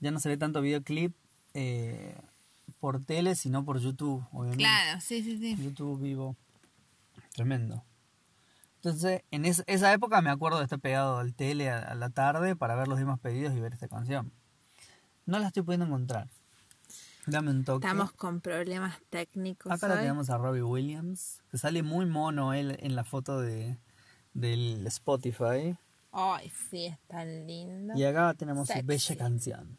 ya 0.00 0.10
no 0.10 0.20
se 0.20 0.28
ve 0.28 0.36
tanto 0.36 0.60
videoclip 0.60 1.14
eh, 1.54 2.16
por 2.80 3.02
tele, 3.04 3.34
sino 3.34 3.64
por 3.64 3.78
YouTube, 3.80 4.24
obviamente. 4.32 4.64
Claro, 4.64 5.00
sí, 5.00 5.22
sí, 5.22 5.38
sí. 5.38 5.56
YouTube 5.62 6.00
vivo. 6.02 6.36
Tremendo. 7.34 7.84
Entonces, 8.82 9.22
en 9.30 9.44
es- 9.44 9.62
esa 9.66 9.92
época 9.92 10.22
me 10.22 10.30
acuerdo 10.30 10.58
de 10.58 10.64
estar 10.64 10.78
pegado 10.80 11.18
al 11.18 11.34
tele 11.34 11.68
a, 11.70 11.78
a 11.80 11.94
la 11.94 12.08
tarde 12.10 12.56
para 12.56 12.74
ver 12.76 12.88
los 12.88 12.98
demás 12.98 13.20
pedidos 13.20 13.54
y 13.54 13.60
ver 13.60 13.74
esta 13.74 13.88
canción. 13.88 14.32
No 15.26 15.38
la 15.38 15.48
estoy 15.48 15.62
pudiendo 15.62 15.84
encontrar. 15.86 16.28
Dame 17.26 17.50
un 17.50 17.64
toque. 17.64 17.86
Estamos 17.86 18.12
con 18.12 18.40
problemas 18.40 18.96
técnicos. 19.10 19.70
Acá 19.70 19.86
la 19.88 20.00
tenemos 20.00 20.30
a 20.30 20.38
Robbie 20.38 20.62
Williams, 20.62 21.42
que 21.50 21.58
sale 21.58 21.82
muy 21.82 22.06
mono 22.06 22.54
él 22.54 22.76
en 22.80 22.96
la 22.96 23.04
foto 23.04 23.38
de, 23.38 23.76
del 24.32 24.86
Spotify. 24.86 25.76
Ay, 26.12 26.50
sí, 26.70 26.86
es 26.86 26.98
tan 27.06 27.46
lindo. 27.46 27.94
Y 27.96 28.04
acá 28.04 28.32
tenemos 28.34 28.66
su 28.68 28.82
bella 28.82 29.16
canción. 29.16 29.78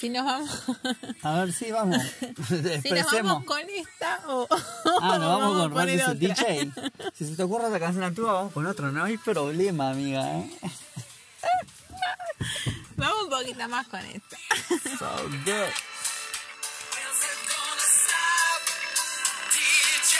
Si 0.00 0.08
nos 0.08 0.24
vamos, 0.24 0.50
a 1.22 1.32
ver, 1.34 1.52
sí, 1.52 1.70
vamos. 1.70 1.98
si 2.82 2.90
nos 2.90 3.12
vamos 3.12 3.44
con 3.44 3.60
esta 3.60 4.22
o 4.28 4.46
Ah, 5.02 5.18
nos 5.18 5.28
vamos 5.40 5.58
con 5.58 5.72
poner 5.74 5.98
Randy. 6.00 6.28
DJ. 6.28 6.72
Si 7.14 7.26
se 7.26 7.36
te 7.36 7.42
ocurre 7.42 7.66
otra 7.66 7.78
canción 7.78 8.04
antigua, 8.04 8.32
vamos 8.32 8.52
con 8.54 8.66
otra. 8.66 8.90
No 8.90 9.04
hay 9.04 9.18
problema, 9.18 9.90
amiga. 9.90 10.38
¿eh? 10.38 10.50
Vamos 12.96 13.24
un 13.24 13.28
poquito 13.30 13.68
más 13.68 13.86
con 13.88 14.00
esta. 14.00 14.36
So 14.98 15.28
good. 15.44 15.70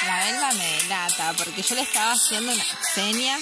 La 0.06 0.24
Belma 0.24 0.52
me 0.52 0.82
delata 0.82 1.32
porque 1.38 1.62
yo 1.62 1.74
le 1.74 1.82
estaba 1.82 2.12
haciendo 2.12 2.52
una 2.52 2.64
seña 2.94 3.38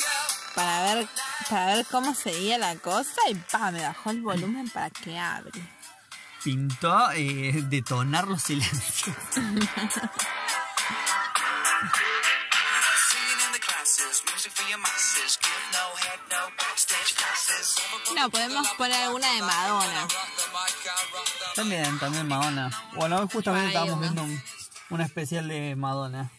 para 0.55 0.95
ver 0.95 1.09
para 1.49 1.67
ver 1.77 1.87
cómo 1.87 2.15
seguía 2.15 2.59
la 2.59 2.77
cosa 2.77 3.21
y 3.29 3.35
pa, 3.35 3.71
me 3.71 3.81
bajó 3.83 4.11
el 4.11 4.21
volumen 4.23 4.69
para 4.71 4.91
que 4.91 5.17
hable. 5.19 5.78
Pintó 6.43 7.11
eh, 7.13 7.65
detonar 7.69 8.29
los 8.29 8.43
silencios. 8.43 9.17
No 18.15 18.31
podemos 18.31 18.69
poner 18.77 19.03
alguna 19.03 19.33
de 19.33 19.43
Madonna. 19.43 20.09
También, 21.55 21.99
también 21.99 22.29
Madonna. 22.29 22.71
Bueno, 22.95 23.19
hoy 23.19 23.29
justamente 23.33 23.67
Ay, 23.67 23.75
estábamos 23.75 24.01
viendo 24.01 24.23
un, 24.23 24.43
un 24.91 25.01
especial 25.01 25.49
de 25.49 25.77
Madonna. 25.77 26.31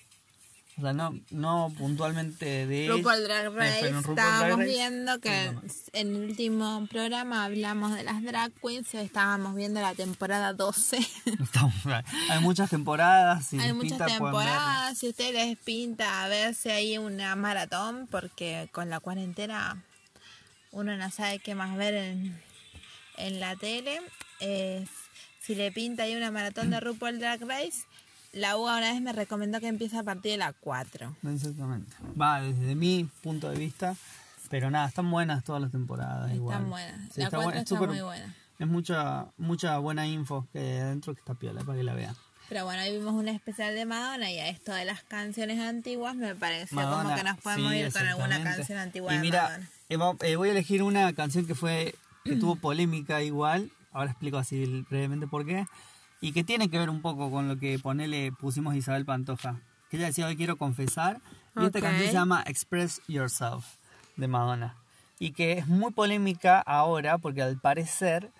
O 0.80 0.82
sea, 0.82 0.94
no, 0.94 1.14
no 1.30 1.74
puntualmente 1.78 2.66
de 2.66 2.88
RuPaul 2.88 3.24
Drag 3.24 3.54
Race. 3.54 3.78
pero 3.82 3.98
en 3.98 4.04
RuPaul 4.04 4.18
estábamos 4.18 4.48
Drag 4.48 4.60
Race. 4.60 4.70
viendo 4.72 5.20
que 5.20 5.52
en 5.92 6.16
el 6.16 6.22
último 6.30 6.88
programa 6.90 7.44
hablamos 7.44 7.94
de 7.96 8.04
las 8.04 8.24
drag 8.24 8.54
queens 8.62 8.94
estábamos 8.96 9.56
viendo 9.56 9.82
la 9.82 9.94
temporada 9.94 10.54
12. 10.54 10.98
Estamos- 11.26 11.74
hay 12.30 12.40
muchas 12.40 12.70
temporadas. 12.70 13.46
Si 13.48 13.60
Hay 13.60 13.74
muchas 13.74 13.90
pinta, 13.92 14.06
temporadas. 14.06 14.98
Si 14.98 15.10
ustedes 15.10 15.34
les 15.34 15.58
pinta 15.58 16.24
a 16.24 16.30
ver 16.30 16.56
si 16.56 16.70
hay 16.70 16.98
una 16.98 17.36
maratón, 17.36 18.08
porque 18.10 18.70
con 18.72 18.90
la 18.90 19.02
cuarentena 19.02 19.84
uno 20.72 20.96
no 20.96 21.12
sabe 21.12 21.40
qué 21.40 21.56
más 21.56 21.76
ver 21.76 21.94
en, 21.96 22.42
en 23.18 23.40
la 23.42 23.56
tele. 23.58 24.00
Eh, 24.40 24.86
si 25.42 25.56
le 25.56 25.72
pinta 25.72 26.04
ahí 26.04 26.16
una 26.16 26.32
maratón 26.32 26.70
de 26.70 26.80
RuPaul 26.80 27.20
Drag 27.20 27.42
Race, 27.42 27.84
la 28.34 28.58
UA 28.58 28.78
una 28.78 28.92
vez 28.94 29.02
me 29.02 29.14
recomendó 29.14 29.60
que 29.60 29.68
empiece 29.68 29.98
a 29.98 30.04
partir 30.04 30.32
de 30.34 30.38
la 30.38 30.54
4. 30.54 31.16
Exactamente. 31.32 31.96
Va 32.20 32.42
desde 32.42 32.76
mi 32.76 33.10
punto 33.22 33.50
de 33.50 33.58
vista. 33.58 33.96
Pero 34.50 34.72
nada, 34.72 34.88
están 34.88 35.10
buenas 35.12 35.44
todas 35.44 35.62
las 35.62 35.72
temporadas. 35.72 36.24
Están 36.26 36.36
igual. 36.36 36.66
buenas. 36.66 37.00
Sí, 37.14 37.20
La 37.22 37.26
está 37.26 37.38
cuatro 37.38 37.42
buena, 37.44 37.58
es 37.60 37.64
está 37.64 37.76
súper- 37.76 37.90
muy 37.90 38.02
buena. 38.02 38.36
Es 38.58 38.68
mucha, 38.68 39.28
mucha 39.38 39.78
buena 39.78 40.08
info 40.08 40.48
que 40.52 40.60
hay 40.60 40.78
adentro 40.80 41.14
que 41.14 41.20
está 41.20 41.34
piola 41.36 41.62
para 41.62 41.78
que 41.78 41.84
la 41.84 41.94
vean. 41.94 42.16
Pero 42.50 42.66
bueno, 42.66 42.82
hoy 42.82 42.92
vimos 42.98 43.14
un 43.14 43.28
especial 43.28 43.76
de 43.76 43.86
Madonna 43.86 44.32
y 44.32 44.40
a 44.40 44.50
esto 44.50 44.74
de 44.74 44.84
las 44.86 45.04
canciones 45.04 45.60
antiguas 45.60 46.16
me 46.16 46.34
pareció 46.36 46.76
como 46.76 46.90
Madonna, 46.98 47.16
que 47.16 47.24
nos 47.24 47.38
podemos 47.42 47.72
sí, 47.72 47.78
ir 47.78 47.94
con 47.94 48.08
alguna 48.08 48.44
canción 48.44 48.80
antigua 48.80 49.14
Y 49.14 49.18
de 49.18 49.22
mira, 49.22 49.44
Madonna. 49.44 49.70
eh, 50.24 50.32
eh, 50.32 50.36
voy 50.36 50.50
a 50.50 50.52
elegir 50.54 50.82
una 50.82 51.14
canción 51.14 51.46
que 51.46 51.54
fue 51.54 51.94
que 52.26 52.36
tuvo 52.36 52.56
polémica 52.56 53.22
igual. 53.22 53.70
Ahora 53.92 54.10
explico 54.12 54.38
así 54.40 54.66
brevemente 54.90 55.28
por 55.28 55.46
qué. 55.46 55.68
Y 56.22 56.32
que 56.34 56.44
tiene 56.44 56.70
que 56.70 56.78
ver 56.80 56.90
un 56.90 57.02
poco 57.02 57.32
con 57.32 57.48
lo 57.48 57.58
que 57.58 57.80
ponele 57.80 58.32
pusimos 58.32 58.76
Isabel 58.76 59.06
Pantoja. 59.06 59.62
Que 59.90 59.98
ella 59.98 60.08
decía 60.08 60.28
hoy 60.28 60.36
quiero 60.36 60.58
confesar. 60.58 61.22
Y 61.56 61.66
esta 61.66 61.80
Ok. 61.80 61.84
canción 61.86 62.08
se 62.08 62.14
llama 62.14 62.44
Express 62.46 63.02
Yourself 63.08 63.66
de 64.18 64.28
Madonna. 64.28 64.76
Y 65.18 65.32
que 65.32 65.54
es 65.54 65.68
muy 65.68 65.92
polémica 65.92 66.60
ahora 66.60 67.18
porque 67.18 67.42
al 67.42 67.58
parecer 67.60 68.32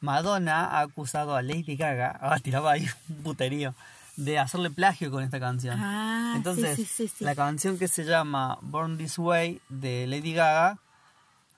Madonna 0.00 0.64
ha 0.66 0.80
acusado 0.80 1.34
a 1.36 1.42
Lady 1.42 1.76
Gaga, 1.76 2.18
ah, 2.20 2.38
tiraba 2.40 2.72
ahí 2.72 2.86
un 3.08 3.22
puterío, 3.22 3.74
de 4.16 4.38
hacerle 4.38 4.70
plagio 4.70 5.10
con 5.10 5.22
esta 5.22 5.38
canción. 5.40 5.78
Ah, 5.78 6.32
Entonces, 6.36 6.76
sí, 6.76 6.84
sí, 6.84 7.08
sí. 7.08 7.24
la 7.24 7.34
canción 7.34 7.78
que 7.78 7.88
se 7.88 8.04
llama 8.04 8.58
Born 8.62 8.96
This 8.98 9.18
Way 9.18 9.60
de 9.68 10.06
Lady 10.06 10.32
Gaga 10.32 10.78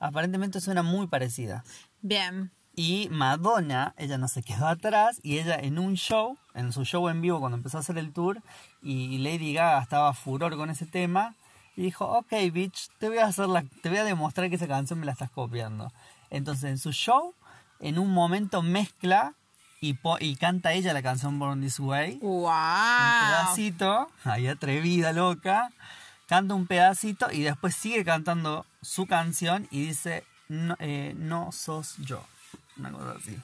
aparentemente 0.01 0.61
suena 0.61 0.83
muy 0.83 1.07
parecida. 1.09 1.65
Bien. 2.03 2.51
Y 2.79 3.09
Madonna, 3.11 3.93
ella 3.97 4.19
no 4.19 4.29
se 4.29 4.45
quedó 4.45 4.69
atrás 4.69 5.19
y 5.25 5.39
ella 5.39 5.57
en 5.57 5.81
un 5.81 5.95
show, 5.97 6.39
en 6.55 6.73
su 6.73 6.85
show 6.85 7.09
en 7.09 7.21
vivo 7.21 7.41
cuando 7.41 7.57
empezó 7.57 7.77
a 7.79 7.81
hacer 7.81 7.99
el 7.99 8.13
tour 8.13 8.41
y 8.83 9.19
Lady 9.19 9.53
Gaga 9.53 9.83
estaba 9.83 10.13
furor 10.15 10.57
con 10.57 10.71
ese 10.71 10.87
tema 10.87 11.35
y 11.77 11.83
dijo, 11.83 12.05
ok 12.07 12.33
bitch, 12.53 12.89
te 13.01 13.09
voy 13.09 13.19
a 13.19 13.27
hacer 13.27 13.49
la, 13.49 13.65
te 13.83 13.89
voy 13.89 13.99
a 13.99 14.05
demostrar 14.05 14.49
que 14.49 14.55
esa 14.55 14.69
canción 14.69 15.01
me 15.01 15.07
la 15.07 15.13
estás 15.13 15.29
copiando. 15.31 15.93
Entonces 16.31 16.71
en 16.71 16.79
su 16.79 16.93
show, 16.93 17.35
en 17.81 17.99
un 17.99 18.13
momento 18.15 18.63
mezcla 18.63 19.33
y, 19.81 19.95
po- 19.95 20.19
y 20.21 20.37
canta 20.37 20.73
ella 20.73 20.93
la 20.93 21.03
canción 21.03 21.37
Born 21.41 21.61
This 21.61 21.81
Way 21.81 22.19
¡Wow! 22.23 22.43
un 22.47 23.27
pedacito, 23.27 24.09
ahí 24.23 24.47
atrevida, 24.47 25.13
loca, 25.13 25.71
canta 26.29 26.55
un 26.55 26.69
pedacito 26.69 27.27
y 27.33 27.43
después 27.43 27.75
sigue 27.75 28.05
cantando 28.05 28.67
su 28.83 29.07
canción 29.09 29.67
y 29.73 29.87
dice, 29.87 30.23
no, 30.49 30.77
eh, 30.79 31.15
no 31.17 31.51
sos 31.51 31.97
yo. 31.99 32.23
Una 32.79 32.91
cosa 32.93 33.15
así. 33.19 33.39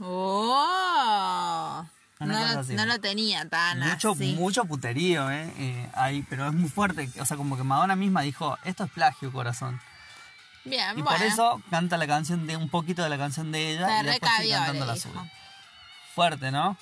¡Oh! 0.00 1.86
Una 2.20 2.32
No, 2.34 2.40
cosa 2.40 2.54
lo- 2.54 2.60
así. 2.60 2.74
no 2.74 2.86
lo 2.86 3.00
tenía 3.00 3.48
tan 3.48 3.80
Mucho, 3.80 4.12
así. 4.12 4.34
mucho 4.34 4.64
puterío, 4.64 5.30
¿eh? 5.30 5.52
Eh, 5.58 5.90
ahí, 5.94 6.24
pero 6.28 6.46
es 6.46 6.52
muy 6.52 6.68
fuerte. 6.68 7.08
O 7.20 7.26
sea, 7.26 7.36
como 7.36 7.56
que 7.56 7.64
Madonna 7.64 7.96
misma 7.96 8.22
dijo, 8.22 8.56
esto 8.64 8.84
es 8.84 8.90
plagio, 8.90 9.32
corazón. 9.32 9.80
Bien, 10.64 10.90
Y 10.96 11.02
bueno. 11.02 11.18
por 11.18 11.26
eso 11.26 11.60
canta 11.70 11.96
la 11.96 12.06
canción 12.06 12.46
de 12.46 12.56
un 12.56 12.68
poquito 12.68 13.02
de 13.02 13.08
la 13.08 13.18
canción 13.18 13.50
de 13.50 13.72
ella 13.72 13.86
Se 13.88 14.02
y 14.02 14.06
después 14.06 14.32
sigue 14.38 14.52
cantando 14.52 14.86
la 14.86 14.96
suya. 14.96 15.32
Fuerte, 16.14 16.52
¿no? 16.52 16.76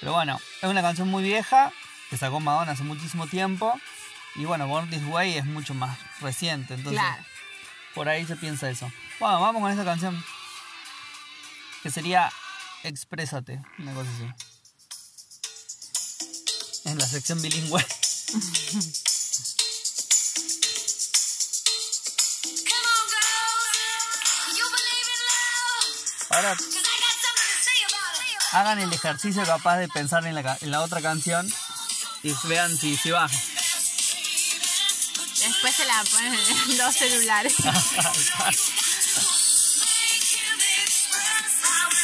Pero 0.00 0.12
bueno, 0.12 0.38
es 0.60 0.68
una 0.68 0.82
canción 0.82 1.08
muy 1.08 1.22
vieja 1.22 1.72
que 2.10 2.18
sacó 2.18 2.40
Madonna 2.40 2.72
hace 2.72 2.82
muchísimo 2.82 3.26
tiempo. 3.26 3.72
Y 4.34 4.44
bueno, 4.44 4.66
Born 4.66 4.90
This 4.90 5.04
Way 5.06 5.34
es 5.38 5.46
mucho 5.46 5.72
más 5.72 5.96
reciente. 6.20 6.74
Entonces, 6.74 7.00
Claro. 7.00 7.22
por 7.94 8.08
ahí 8.10 8.26
se 8.26 8.36
piensa 8.36 8.68
eso. 8.68 8.90
Bueno, 9.20 9.40
vamos 9.40 9.62
con 9.62 9.70
esta 9.70 9.84
canción. 9.84 10.22
Que 11.82 11.90
sería 11.90 12.30
Exprésate, 12.84 13.60
una 13.78 13.94
cosa 13.94 14.10
así. 14.10 14.28
En 16.84 16.98
la 16.98 17.06
sección 17.06 17.40
bilingüe. 17.40 17.80
Ahora 26.30 26.56
hagan 28.52 28.78
el 28.78 28.90
ejercicio 28.92 29.44
capaz 29.44 29.78
de 29.78 29.88
pensar 29.88 30.24
en 30.26 30.34
la, 30.34 30.58
en 30.60 30.70
la 30.70 30.80
otra 30.80 31.02
canción 31.02 31.52
y 32.22 32.32
vean 32.44 32.76
si, 32.76 32.96
si 32.96 33.10
va. 33.10 33.28
Después 33.28 33.42
se 35.74 35.84
la 35.84 36.04
ponen 36.10 36.32
en 36.34 36.78
dos 36.78 36.94
celulares. 36.94 37.54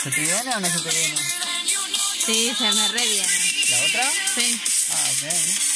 ¿Se 0.03 0.11
te 0.13 0.21
viene 0.21 0.55
o 0.55 0.61
no 0.61 0.69
se 0.69 0.79
te 0.81 0.91
viene? 0.91 1.21
Sí, 2.25 2.55
se 2.57 2.73
me 2.73 2.89
re 2.89 3.05
viene. 3.05 3.55
¿La 3.69 3.85
otra? 3.85 4.11
Sí. 4.37 4.61
Ah, 4.93 5.11
ok. 5.13 5.69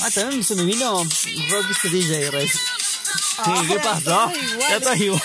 Ah, 0.00 0.10
también 0.10 0.44
se 0.44 0.54
me 0.54 0.64
vino 0.64 1.04
Rock 1.50 1.82
DJ 1.82 2.30
Rey. 2.30 2.48
Sí, 2.48 3.52
¿qué 3.68 3.78
pasó? 3.80 4.32
Ya 4.58 4.76
estás 4.76 5.00
igual. 5.00 5.22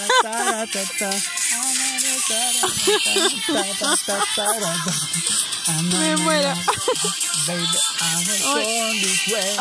I'm 5.67 5.85
Me 5.89 6.15
muero. 6.17 6.53
Baby, 7.47 7.63
I 8.01 8.23
was 8.27 8.41
born 8.43 8.95
this 9.01 9.21
way. 9.31 9.55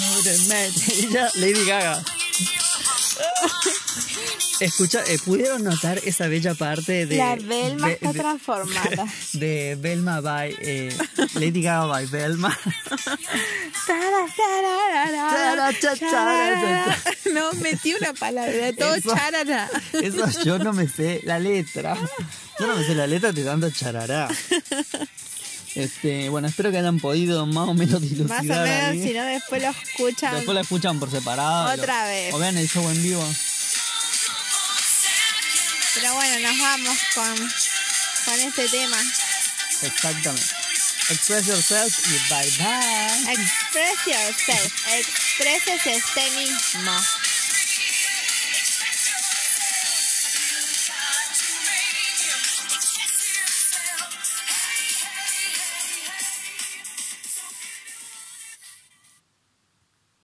No 0.00 0.16
te 0.22 0.34
metes. 0.48 1.10
Ya, 1.10 1.30
Lady 1.36 1.64
Gaga. 1.66 2.02
Escucha, 4.60 5.02
eh, 5.06 5.18
¿pudieron 5.24 5.64
notar 5.64 5.98
esa 6.04 6.26
bella 6.28 6.54
parte 6.54 7.06
de... 7.06 7.16
La 7.16 7.36
Velma 7.36 7.88
de- 7.88 7.94
está 7.94 8.12
de- 8.12 8.18
transformada. 8.18 9.06
De 9.34 9.76
Belma 9.78 10.20
by... 10.22 10.56
eh, 10.60 10.96
Lady 11.34 11.60
Gaga 11.62 11.86
by 11.86 12.06
Belma. 12.06 12.58
No, 17.34 17.52
metí 17.60 17.92
una 17.94 18.14
palabra, 18.14 18.72
todo 18.72 18.94
Eso. 18.94 19.14
charara. 19.14 19.68
Eso 19.92 20.26
yo 20.44 20.58
no 20.58 20.72
me 20.72 20.88
sé 20.88 21.20
la 21.24 21.38
letra. 21.38 21.96
Yo 22.58 22.66
no 22.66 22.76
me 22.76 22.84
sé 22.84 22.94
la 22.94 23.06
letra 23.06 23.32
de 23.32 23.44
tanto 23.44 23.70
charará. 23.70 24.28
Este, 25.76 26.28
bueno, 26.30 26.48
espero 26.48 26.70
que 26.70 26.78
hayan 26.78 26.98
podido 27.00 27.44
más 27.46 27.68
o 27.68 27.74
menos 27.74 28.00
dilucidar. 28.00 28.28
Más 28.46 28.58
o 28.58 28.62
menos, 28.62 29.04
si 29.06 29.12
no, 29.12 29.24
después 29.24 29.62
lo 29.62 29.68
escuchan. 29.70 30.34
Después 30.34 30.54
la 30.54 30.60
escuchan 30.62 30.98
por 30.98 31.10
separado. 31.10 31.72
Otra 31.74 32.02
lo- 32.04 32.08
vez. 32.08 32.34
O 32.34 32.38
vean 32.38 32.56
el 32.56 32.68
show 32.68 32.88
en 32.88 33.02
vivo. 33.02 33.22
Pero 35.94 36.14
bueno, 36.14 36.48
nos 36.48 36.58
vamos 36.60 36.98
con, 37.14 37.36
con 38.24 38.40
este 38.40 38.68
tema. 38.68 38.96
Exactamente. 39.82 40.46
Express 41.08 41.46
yourself 41.46 41.98
y 42.08 42.18
bye 42.28 42.50
bye. 42.58 43.32
Express 43.32 43.98
yourself. 44.06 44.72
Exprésese 44.94 45.96
usted 45.96 46.36
mismo. 46.36 46.92